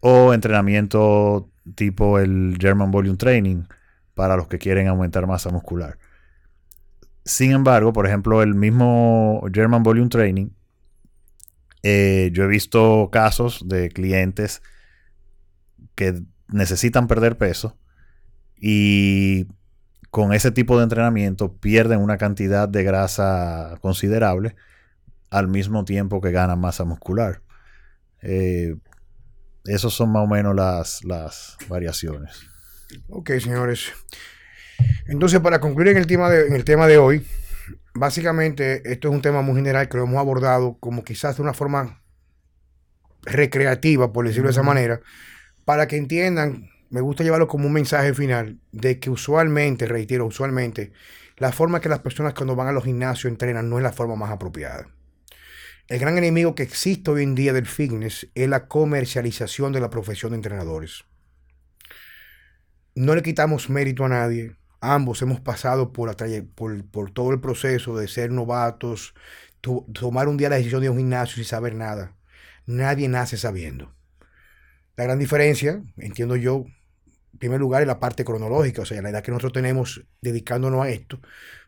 o 0.00 0.34
entrenamiento 0.34 1.48
tipo 1.76 2.18
el 2.18 2.56
German 2.60 2.90
Volume 2.90 3.16
Training 3.16 3.64
para 4.14 4.36
los 4.36 4.48
que 4.48 4.58
quieren 4.58 4.88
aumentar 4.88 5.28
masa 5.28 5.50
muscular. 5.50 5.96
Sin 7.24 7.52
embargo, 7.52 7.92
por 7.92 8.06
ejemplo, 8.06 8.42
el 8.42 8.54
mismo 8.54 9.42
German 9.52 9.82
Volume 9.82 10.08
Training, 10.08 10.50
eh, 11.82 12.30
yo 12.32 12.44
he 12.44 12.48
visto 12.48 13.08
casos 13.10 13.62
de 13.66 13.88
clientes 13.88 14.62
que 15.94 16.22
necesitan 16.48 17.06
perder 17.08 17.38
peso 17.38 17.78
y 18.56 19.46
con 20.10 20.32
ese 20.32 20.50
tipo 20.50 20.76
de 20.76 20.84
entrenamiento 20.84 21.56
pierden 21.56 22.00
una 22.00 22.18
cantidad 22.18 22.68
de 22.68 22.84
grasa 22.84 23.78
considerable 23.80 24.54
al 25.30 25.48
mismo 25.48 25.84
tiempo 25.84 26.20
que 26.20 26.30
ganan 26.30 26.60
masa 26.60 26.84
muscular. 26.84 27.42
Eh, 28.22 28.76
esas 29.64 29.92
son 29.92 30.12
más 30.12 30.24
o 30.24 30.26
menos 30.26 30.54
las, 30.54 31.04
las 31.04 31.56
variaciones. 31.68 32.46
Ok, 33.08 33.30
señores. 33.40 33.92
Entonces, 35.06 35.40
para 35.40 35.60
concluir 35.60 35.88
en 35.88 35.98
el 35.98 36.06
tema 36.06 36.30
de, 36.30 36.46
en 36.46 36.54
el 36.54 36.64
tema 36.64 36.86
de 36.86 36.98
hoy, 36.98 37.26
básicamente 37.94 38.82
esto 38.90 39.08
es 39.08 39.14
un 39.14 39.22
tema 39.22 39.42
muy 39.42 39.56
general 39.56 39.88
que 39.88 39.96
lo 39.96 40.04
hemos 40.04 40.18
abordado 40.18 40.76
como 40.80 41.04
quizás 41.04 41.36
de 41.36 41.42
una 41.42 41.54
forma 41.54 42.02
recreativa, 43.22 44.12
por 44.12 44.26
decirlo 44.26 44.48
de 44.48 44.52
esa 44.52 44.62
manera, 44.62 45.00
para 45.64 45.86
que 45.86 45.96
entiendan, 45.96 46.70
me 46.90 47.00
gusta 47.00 47.24
llevarlo 47.24 47.48
como 47.48 47.66
un 47.66 47.72
mensaje 47.72 48.14
final, 48.14 48.58
de 48.72 48.98
que 48.98 49.10
usualmente, 49.10 49.86
reitero, 49.86 50.26
usualmente, 50.26 50.92
la 51.36 51.52
forma 51.52 51.80
que 51.80 51.88
las 51.88 52.00
personas 52.00 52.34
cuando 52.34 52.54
van 52.54 52.68
a 52.68 52.72
los 52.72 52.84
gimnasios 52.84 53.30
entrenan 53.30 53.68
no 53.68 53.78
es 53.78 53.82
la 53.82 53.92
forma 53.92 54.14
más 54.14 54.30
apropiada. 54.30 54.86
El 55.88 55.98
gran 55.98 56.16
enemigo 56.16 56.54
que 56.54 56.62
existe 56.62 57.10
hoy 57.10 57.24
en 57.24 57.34
día 57.34 57.52
del 57.52 57.66
fitness 57.66 58.28
es 58.34 58.48
la 58.48 58.68
comercialización 58.68 59.72
de 59.72 59.80
la 59.80 59.90
profesión 59.90 60.32
de 60.32 60.36
entrenadores. 60.36 61.04
No 62.94 63.14
le 63.14 63.22
quitamos 63.22 63.68
mérito 63.68 64.04
a 64.04 64.08
nadie, 64.08 64.54
ambos 64.92 65.22
hemos 65.22 65.40
pasado 65.40 65.92
por, 65.92 66.14
por, 66.16 67.10
todo 67.10 67.30
el 67.30 67.40
proceso 67.40 67.96
de 67.96 68.08
ser 68.08 68.30
novatos, 68.30 69.14
tomar 69.60 70.28
un 70.28 70.36
día 70.36 70.48
la 70.48 70.56
decisión 70.56 70.82
de 70.82 70.90
un 70.90 70.98
gimnasio 70.98 71.36
sin 71.36 71.44
saber 71.44 71.74
nada. 71.74 72.14
Nadie 72.66 73.08
nace 73.08 73.36
sabiendo. 73.36 73.94
La 74.96 75.04
gran 75.04 75.18
diferencia, 75.18 75.82
entiendo 75.96 76.36
yo, 76.36 76.64
en 77.32 77.38
primer 77.38 77.60
lugar, 77.60 77.82
es 77.82 77.88
la 77.88 77.98
parte 77.98 78.24
cronológica, 78.24 78.82
o 78.82 78.84
sea, 78.84 79.02
la 79.02 79.10
edad 79.10 79.22
que 79.22 79.32
nosotros 79.32 79.52
tenemos 79.52 80.04
dedicándonos 80.20 80.84
a 80.84 80.88
esto, 80.88 81.20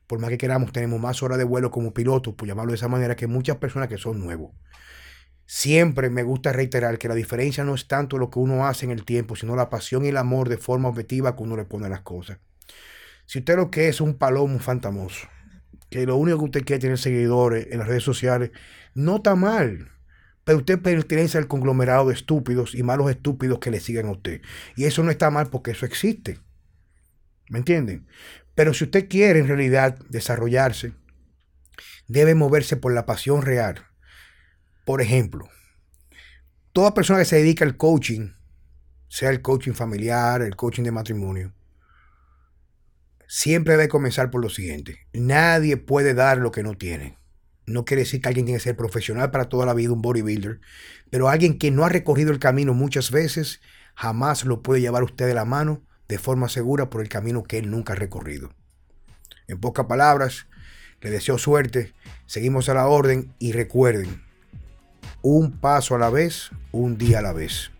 por 0.06 0.20
más 0.20 0.30
que 0.30 0.38
queramos, 0.38 0.72
tenemos 0.72 1.00
más 1.00 1.22
horas 1.22 1.38
de 1.38 1.44
vuelo 1.44 1.70
como 1.70 1.92
pilotos, 1.92 2.34
por 2.34 2.46
llamarlo 2.46 2.70
de 2.70 2.76
esa 2.76 2.88
manera, 2.88 3.16
que 3.16 3.26
muchas 3.26 3.56
personas 3.56 3.88
que 3.88 3.98
son 3.98 4.20
nuevos. 4.20 4.52
Siempre 5.44 6.10
me 6.10 6.22
gusta 6.22 6.52
reiterar 6.52 6.98
que 6.98 7.08
la 7.08 7.14
diferencia 7.14 7.64
no 7.64 7.74
es 7.74 7.86
tanto 7.88 8.18
lo 8.18 8.30
que 8.30 8.38
uno 8.38 8.66
hace 8.66 8.84
en 8.84 8.92
el 8.92 9.04
tiempo, 9.04 9.36
sino 9.36 9.56
la 9.56 9.70
pasión 9.70 10.04
y 10.04 10.08
el 10.08 10.16
amor 10.16 10.48
de 10.48 10.58
forma 10.58 10.88
objetiva 10.88 11.36
que 11.36 11.42
uno 11.42 11.56
le 11.56 11.64
pone 11.64 11.86
a 11.86 11.88
las 11.88 12.02
cosas. 12.02 12.38
Si 13.26 13.40
usted 13.40 13.56
lo 13.56 13.70
que 13.70 13.88
es 13.88 14.00
un 14.00 14.14
palomo 14.14 14.58
fantamoso, 14.60 15.28
que 15.90 16.06
lo 16.06 16.16
único 16.16 16.38
que 16.38 16.44
usted 16.44 16.64
quiere 16.64 16.80
tener 16.80 16.98
seguidores 16.98 17.68
en 17.70 17.78
las 17.78 17.88
redes 17.88 18.02
sociales, 18.02 18.50
no 18.94 19.16
está 19.16 19.34
mal. 19.34 19.90
Pero 20.44 20.58
usted 20.58 20.80
pertenece 20.80 21.38
al 21.38 21.48
conglomerado 21.48 22.08
de 22.08 22.14
estúpidos 22.14 22.74
y 22.74 22.84
malos 22.84 23.10
estúpidos 23.10 23.58
que 23.58 23.72
le 23.72 23.80
siguen 23.80 24.06
a 24.06 24.12
usted. 24.12 24.42
Y 24.76 24.84
eso 24.84 25.02
no 25.02 25.10
está 25.10 25.30
mal 25.30 25.48
porque 25.48 25.72
eso 25.72 25.86
existe. 25.86 26.38
¿Me 27.48 27.58
entienden? 27.58 28.06
Pero 28.54 28.72
si 28.72 28.84
usted 28.84 29.08
quiere 29.08 29.40
en 29.40 29.48
realidad 29.48 29.98
desarrollarse, 30.08 30.94
debe 32.06 32.34
moverse 32.36 32.76
por 32.76 32.94
la 32.94 33.06
pasión 33.06 33.42
real. 33.42 33.84
Por 34.84 35.02
ejemplo, 35.02 35.48
toda 36.72 36.94
persona 36.94 37.18
que 37.18 37.24
se 37.24 37.36
dedica 37.36 37.64
al 37.64 37.76
coaching, 37.76 38.30
sea 39.08 39.30
el 39.30 39.42
coaching 39.42 39.72
familiar, 39.72 40.42
el 40.42 40.54
coaching 40.54 40.84
de 40.84 40.92
matrimonio, 40.92 41.55
siempre 43.26 43.74
debe 43.74 43.88
comenzar 43.88 44.30
por 44.30 44.40
lo 44.40 44.48
siguiente. 44.48 45.06
Nadie 45.12 45.76
puede 45.76 46.14
dar 46.14 46.38
lo 46.38 46.52
que 46.52 46.62
no 46.62 46.76
tiene. 46.76 47.18
No 47.66 47.84
quiere 47.84 48.02
decir 48.02 48.20
que 48.20 48.28
alguien 48.28 48.46
tiene 48.46 48.58
que 48.58 48.64
ser 48.64 48.76
profesional 48.76 49.30
para 49.30 49.48
toda 49.48 49.66
la 49.66 49.74
vida, 49.74 49.92
un 49.92 50.02
bodybuilder, 50.02 50.60
pero 51.10 51.28
alguien 51.28 51.58
que 51.58 51.70
no 51.70 51.84
ha 51.84 51.88
recorrido 51.88 52.30
el 52.30 52.38
camino 52.38 52.74
muchas 52.74 53.10
veces, 53.10 53.60
jamás 53.94 54.44
lo 54.44 54.62
puede 54.62 54.80
llevar 54.80 55.02
usted 55.02 55.26
de 55.26 55.34
la 55.34 55.44
mano 55.44 55.82
de 56.08 56.18
forma 56.18 56.48
segura 56.48 56.90
por 56.90 57.00
el 57.00 57.08
camino 57.08 57.42
que 57.42 57.58
él 57.58 57.70
nunca 57.70 57.94
ha 57.94 57.96
recorrido. 57.96 58.52
En 59.48 59.58
pocas 59.58 59.86
palabras, 59.86 60.46
le 61.00 61.10
deseo 61.10 61.38
suerte, 61.38 61.92
seguimos 62.26 62.68
a 62.68 62.74
la 62.74 62.86
orden 62.86 63.34
y 63.38 63.52
recuerden, 63.52 64.22
un 65.22 65.58
paso 65.58 65.96
a 65.96 65.98
la 65.98 66.10
vez, 66.10 66.50
un 66.70 66.98
día 66.98 67.18
a 67.18 67.22
la 67.22 67.32
vez. 67.32 67.72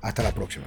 Hasta 0.00 0.22
la 0.22 0.32
próxima. 0.32 0.66